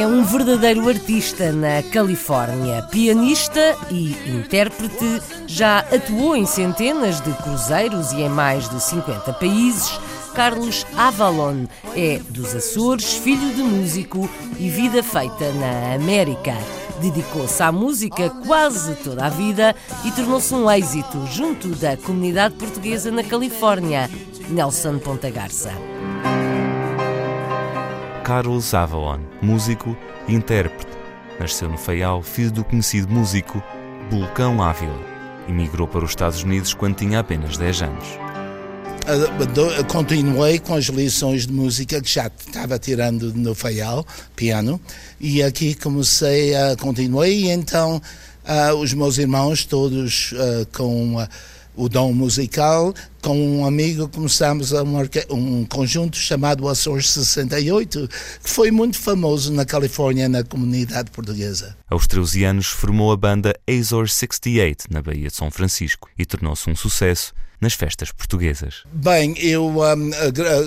É 0.00 0.06
um 0.06 0.24
verdadeiro 0.24 0.88
artista 0.88 1.52
na 1.52 1.82
Califórnia, 1.82 2.82
pianista 2.84 3.76
e 3.90 4.12
intérprete, 4.30 5.20
já 5.46 5.80
atuou 5.80 6.34
em 6.34 6.46
centenas 6.46 7.20
de 7.20 7.30
cruzeiros 7.34 8.10
e 8.12 8.22
em 8.22 8.28
mais 8.30 8.66
de 8.66 8.82
50 8.82 9.30
países 9.34 10.00
Carlos 10.34 10.86
Avalon. 10.96 11.66
É 11.94 12.18
dos 12.30 12.54
Açores, 12.54 13.12
filho 13.12 13.54
de 13.54 13.62
músico 13.62 14.26
e 14.58 14.70
vida 14.70 15.02
feita 15.02 15.52
na 15.52 15.96
América. 15.96 16.54
Dedicou-se 17.02 17.62
à 17.62 17.70
música 17.70 18.30
quase 18.46 18.94
toda 19.04 19.26
a 19.26 19.28
vida 19.28 19.76
e 20.06 20.10
tornou-se 20.12 20.54
um 20.54 20.70
êxito 20.70 21.26
junto 21.26 21.68
da 21.76 21.98
comunidade 21.98 22.54
portuguesa 22.54 23.10
na 23.10 23.22
Califórnia. 23.22 24.08
Nelson 24.48 24.98
Ponta 24.98 25.28
Garça. 25.28 25.99
Carlos 28.30 28.72
Avalon, 28.74 29.18
músico 29.42 29.96
e 30.28 30.34
intérprete. 30.36 30.96
Nasceu 31.40 31.68
no 31.68 31.76
Faial, 31.76 32.22
filho 32.22 32.52
do 32.52 32.62
conhecido 32.62 33.12
músico 33.12 33.60
Bulcão 34.08 34.62
Ávila. 34.62 35.00
Emigrou 35.48 35.88
para 35.88 36.04
os 36.04 36.12
Estados 36.12 36.44
Unidos 36.44 36.72
quando 36.72 36.94
tinha 36.94 37.18
apenas 37.18 37.56
10 37.56 37.82
anos 37.82 38.06
continuei 39.88 40.60
com 40.60 40.74
as 40.74 40.84
lições 40.84 41.46
de 41.46 41.52
música 41.52 42.00
que 42.00 42.08
já 42.08 42.28
estava 42.28 42.78
tirando 42.78 43.34
no 43.34 43.56
Faial, 43.56 44.06
piano, 44.36 44.80
e 45.18 45.42
aqui 45.42 45.74
comecei 45.74 46.54
a 46.54 46.76
continuei 46.76 47.46
e 47.46 47.50
então 47.50 48.00
uh, 48.44 48.74
os 48.76 48.92
meus 48.94 49.18
irmãos 49.18 49.64
todos 49.64 50.32
uh, 50.32 50.66
com 50.72 51.16
uh, 51.16 51.28
o 51.80 51.88
dom 51.88 52.12
musical, 52.12 52.92
com 53.22 53.58
um 53.58 53.64
amigo 53.64 54.06
começamos 54.06 54.70
um, 54.72 54.98
um 55.30 55.64
conjunto 55.64 56.18
chamado 56.18 56.68
Açores 56.68 57.08
68, 57.08 58.06
que 58.42 58.50
foi 58.50 58.70
muito 58.70 58.98
famoso 58.98 59.50
na 59.50 59.64
Califórnia, 59.64 60.28
na 60.28 60.44
comunidade 60.44 61.10
portuguesa. 61.10 61.74
Aos 61.88 62.06
13 62.06 62.44
anos 62.44 62.66
formou 62.66 63.10
a 63.10 63.16
banda 63.16 63.58
Azor 63.66 64.10
68 64.10 64.88
na 64.90 65.00
Baía 65.00 65.28
de 65.28 65.34
São 65.34 65.50
Francisco 65.50 66.10
e 66.18 66.26
tornou-se 66.26 66.68
um 66.68 66.76
sucesso 66.76 67.32
nas 67.60 67.74
festas 67.74 68.10
portuguesas. 68.10 68.82
Bem, 68.92 69.34
eu 69.38 69.68
um, 69.68 70.10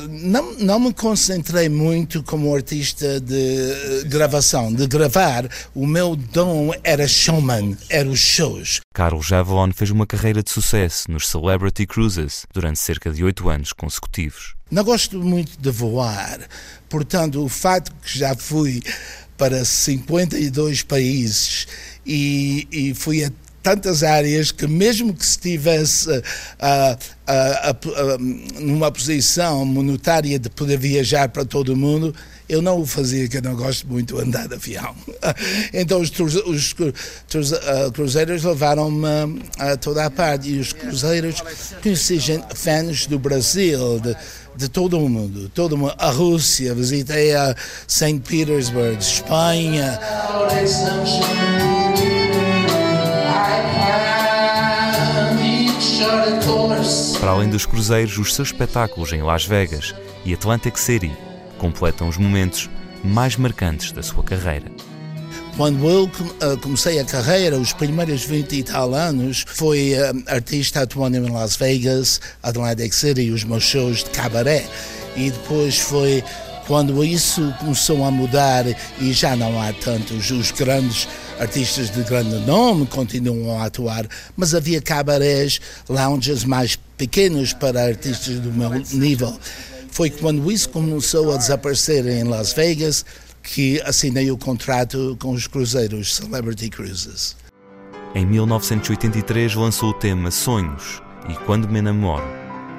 não, 0.10 0.54
não 0.60 0.80
me 0.80 0.94
concentrei 0.94 1.68
muito 1.70 2.22
como 2.24 2.54
artista 2.54 3.20
de 3.20 4.04
gravação, 4.06 4.72
de 4.72 4.88
gravar. 4.88 5.50
O 5.74 5.88
meu 5.88 6.16
dom 6.16 6.72
era 6.84 7.08
showman, 7.08 7.78
era 7.89 8.08
os 8.08 8.20
shows. 8.20 8.82
Carlos 8.94 9.26
Javon 9.26 9.72
fez 9.74 9.89
uma 9.89 10.06
carreira 10.06 10.44
de 10.44 10.52
sucesso 10.52 11.10
nos 11.10 11.28
Celebrity 11.28 11.86
Cruises 11.86 12.46
durante 12.54 12.80
cerca 12.80 13.12
de 13.12 13.24
oito 13.24 13.50
anos 13.50 13.74
consecutivos. 13.74 14.56
Não 14.70 14.84
gosto 14.84 15.20
muito 15.20 15.60
de 15.60 15.70
voar, 15.70 16.39
portanto, 16.89 17.44
o 17.44 17.50
fato 17.50 17.91
que 18.02 18.18
já 18.18 18.36
fui 18.36 18.82
para 19.38 19.66
52 19.66 20.84
países 20.84 21.68
e, 22.06 22.68
e 22.72 22.94
fui 22.94 23.24
a 23.24 23.32
tantas 23.64 24.03
áreas 24.03 24.51
que 24.51 24.68
mesmo 24.68 25.14
que 25.14 25.24
estivesse 25.24 26.09
uh, 26.09 26.14
uh, 26.20 27.89
uh, 27.89 28.59
numa 28.59 28.91
posição 28.91 29.66
monetária 29.66 30.38
de 30.38 30.49
poder 30.49 30.78
viajar 30.78 31.30
para 31.30 31.45
todo 31.45 31.70
o 31.70 31.76
mundo, 31.76 32.14
eu 32.49 32.61
não 32.61 32.82
o 32.82 32.86
fazia, 32.86 33.28
que 33.30 33.38
eu 33.38 33.41
não 33.41 33.55
gosto 33.55 33.88
muito 33.88 34.16
de 34.16 34.22
andar 34.22 34.49
de 34.49 34.55
avião. 34.55 34.93
então 35.74 36.01
os, 36.01 36.11
os, 36.20 36.36
os 36.36 36.76
cruzeiros 37.93 38.43
levaram-me 38.43 39.41
a 39.57 39.78
toda 39.78 40.05
a 40.05 40.11
parte 40.11 40.49
e 40.49 40.59
os 40.59 40.74
cruzeiros 40.74 41.41
conheci 41.82 42.20
fãs 42.53 43.07
do 43.07 43.18
Brasil, 43.18 43.99
de, 44.01 44.16
de 44.57 44.68
todo 44.68 44.99
o 44.99 45.07
mundo, 45.07 45.49
todo 45.55 45.74
o 45.74 45.78
mundo. 45.78 45.95
A 45.97 46.09
Rússia, 46.11 46.76
visitei 46.76 47.34
a 47.34 47.55
St. 47.88 48.20
Petersburg, 48.20 48.97
Espanha. 48.99 49.97
Para 57.24 57.32
além 57.32 57.48
dos 57.48 57.66
cruzeiros, 57.66 58.18
os 58.18 58.34
seus 58.34 58.50
espetáculos 58.50 59.14
em 59.14 59.22
Las 59.22 59.46
Vegas 59.46 59.96
e 60.26 60.34
Atlantic 60.34 60.76
City 60.76 61.10
completam 61.58 62.10
os 62.10 62.18
momentos 62.18 62.70
mais 63.02 63.38
marcantes 63.38 63.94
da 63.94 64.04
sua 64.04 64.22
carreira. 64.22 64.70
Quando 65.56 65.90
eu 65.90 66.12
eh, 66.42 66.58
comecei 66.62 67.00
a 67.00 67.06
carreira, 67.06 67.58
os 67.58 67.72
primeiros 67.72 68.26
20 68.26 68.52
e 68.52 68.64
tal 68.64 68.94
anos, 68.94 69.46
fui 69.48 69.94
uh, 69.94 70.24
artista 70.28 70.82
atuando 70.82 71.16
em 71.16 71.32
Las 71.32 71.56
Vegas, 71.56 72.20
Atlantic 72.44 72.92
City, 72.92 73.32
os 73.32 73.46
meus 73.46 73.64
shows 73.64 74.04
de 74.04 74.10
cabaré. 74.10 74.66
E 75.16 75.32
depois 75.32 75.80
foi 75.80 76.22
quando 76.68 77.06
isso 77.06 77.54
começou 77.58 78.04
a 78.04 78.12
mudar 78.12 78.66
e 79.00 79.14
já 79.14 79.34
não 79.34 79.62
há 79.62 79.72
tantos 79.72 80.30
os 80.30 80.52
grandes 80.52 81.08
artistas 81.40 81.90
de 81.90 82.04
grande 82.04 82.36
nome 82.46 82.86
continuam 82.86 83.60
a 83.60 83.66
atuar, 83.66 84.08
mas 84.36 84.54
havia 84.54 84.82
cabarés, 84.82 85.60
lounges 85.90 86.44
mais 86.44 86.78
pequenos 86.98 87.54
para 87.54 87.84
artistas 87.84 88.40
do 88.40 88.52
meu 88.52 88.70
nível. 88.94 89.38
Foi 89.92 90.10
quando 90.10 90.52
isso 90.52 90.70
começou 90.70 91.34
a 91.34 91.38
desaparecer 91.38 92.08
em 92.08 92.24
Las 92.24 92.54
Vegas 92.54 93.06
que 93.44 93.82
assinei 93.82 94.32
o 94.32 94.38
contrato 94.38 95.18
com 95.20 95.32
os 95.32 95.48
cruzeiros 95.48 96.16
Celebrity 96.16 96.70
Cruises. 96.70 97.36
Em 98.16 98.26
1983 98.26 99.56
lançou 99.56 99.90
o 99.90 99.94
tema 99.94 100.32
Sonhos 100.32 101.02
e 101.30 101.34
Quando 101.46 101.68
Me 101.68 101.82
Namoro. 101.82 102.24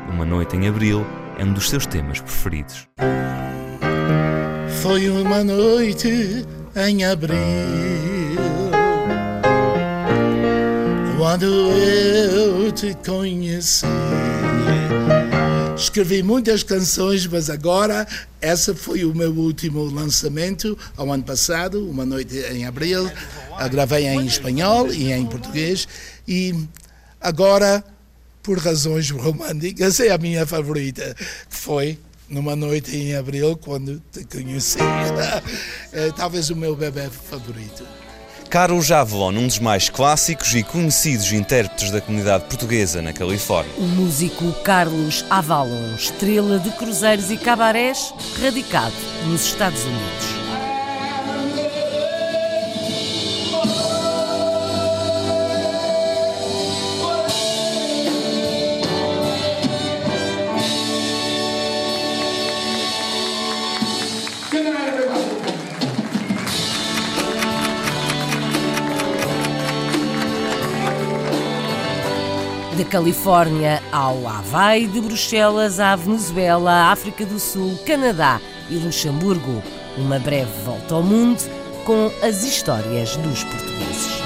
Uma 0.08 0.24
Noite 0.24 0.56
em 0.56 0.66
Abril 0.66 1.04
é 1.38 1.44
um 1.44 1.52
dos 1.52 1.68
seus 1.68 1.86
temas 1.86 2.20
preferidos. 2.20 2.88
Foi 4.82 5.08
uma 5.08 5.42
noite 5.42 6.44
em 6.76 7.04
abril 7.04 7.93
quando 11.24 11.46
eu 11.46 12.70
te 12.70 12.94
conheci. 12.96 13.86
Escrevi 15.74 16.22
muitas 16.22 16.62
canções, 16.62 17.26
mas 17.26 17.48
agora 17.48 18.06
essa 18.42 18.74
foi 18.74 19.06
o 19.06 19.14
meu 19.14 19.32
último 19.32 19.84
lançamento 19.84 20.76
ao 20.94 21.10
ano 21.10 21.24
passado, 21.24 21.88
uma 21.88 22.04
noite 22.04 22.36
em 22.52 22.66
abril. 22.66 23.10
A 23.56 23.66
gravei 23.68 24.06
em 24.06 24.26
espanhol 24.26 24.92
e 24.92 25.12
em 25.12 25.24
português 25.24 25.88
e 26.28 26.54
agora, 27.18 27.82
por 28.42 28.58
razões 28.58 29.08
românticas, 29.08 30.00
é 30.00 30.10
a 30.10 30.18
minha 30.18 30.46
favorita, 30.46 31.16
foi 31.48 31.98
numa 32.28 32.54
noite 32.54 32.94
em 32.94 33.16
abril, 33.16 33.56
quando 33.56 33.98
te 34.12 34.26
conheci. 34.26 34.76
é, 35.90 36.12
talvez 36.12 36.50
o 36.50 36.56
meu 36.56 36.76
bebê 36.76 37.08
favorito. 37.08 38.03
Carlos 38.54 38.86
Javon, 38.86 39.32
um 39.32 39.48
dos 39.48 39.58
mais 39.58 39.88
clássicos 39.88 40.54
e 40.54 40.62
conhecidos 40.62 41.32
intérpretes 41.32 41.90
da 41.90 42.00
comunidade 42.00 42.44
portuguesa 42.44 43.02
na 43.02 43.12
Califórnia. 43.12 43.72
O 43.76 43.82
músico 43.82 44.52
Carlos 44.62 45.24
Avalon, 45.28 45.96
estrela 45.96 46.60
de 46.60 46.70
cruzeiros 46.70 47.32
e 47.32 47.36
cabarés, 47.36 48.14
radicado 48.40 48.94
nos 49.26 49.44
Estados 49.44 49.84
Unidos. 49.84 50.43
Califórnia 72.94 73.82
ao 73.90 74.24
Havaí, 74.28 74.86
de 74.86 75.00
Bruxelas 75.00 75.80
à 75.80 75.96
Venezuela, 75.96 76.92
África 76.92 77.26
do 77.26 77.40
Sul, 77.40 77.76
Canadá 77.84 78.40
e 78.70 78.76
Luxemburgo. 78.76 79.60
Uma 79.98 80.20
breve 80.20 80.52
volta 80.64 80.94
ao 80.94 81.02
mundo 81.02 81.42
com 81.84 82.08
as 82.22 82.44
histórias 82.44 83.16
dos 83.16 83.42
portugueses. 83.42 84.22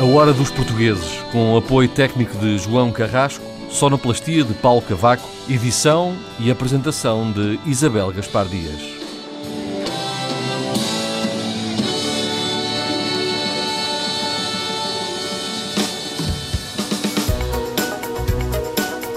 A 0.00 0.04
Hora 0.04 0.32
dos 0.32 0.50
Portugueses, 0.50 1.20
com 1.30 1.56
apoio 1.56 1.88
técnico 1.88 2.36
de 2.38 2.58
João 2.58 2.90
Carrasco, 2.90 3.44
sonoplastia 3.70 4.42
de 4.42 4.54
Paulo 4.54 4.82
Cavaco, 4.82 5.28
edição 5.48 6.16
e 6.40 6.50
apresentação 6.50 7.30
de 7.30 7.60
Isabel 7.64 8.10
Gaspar 8.10 8.46
Dias. 8.46 8.95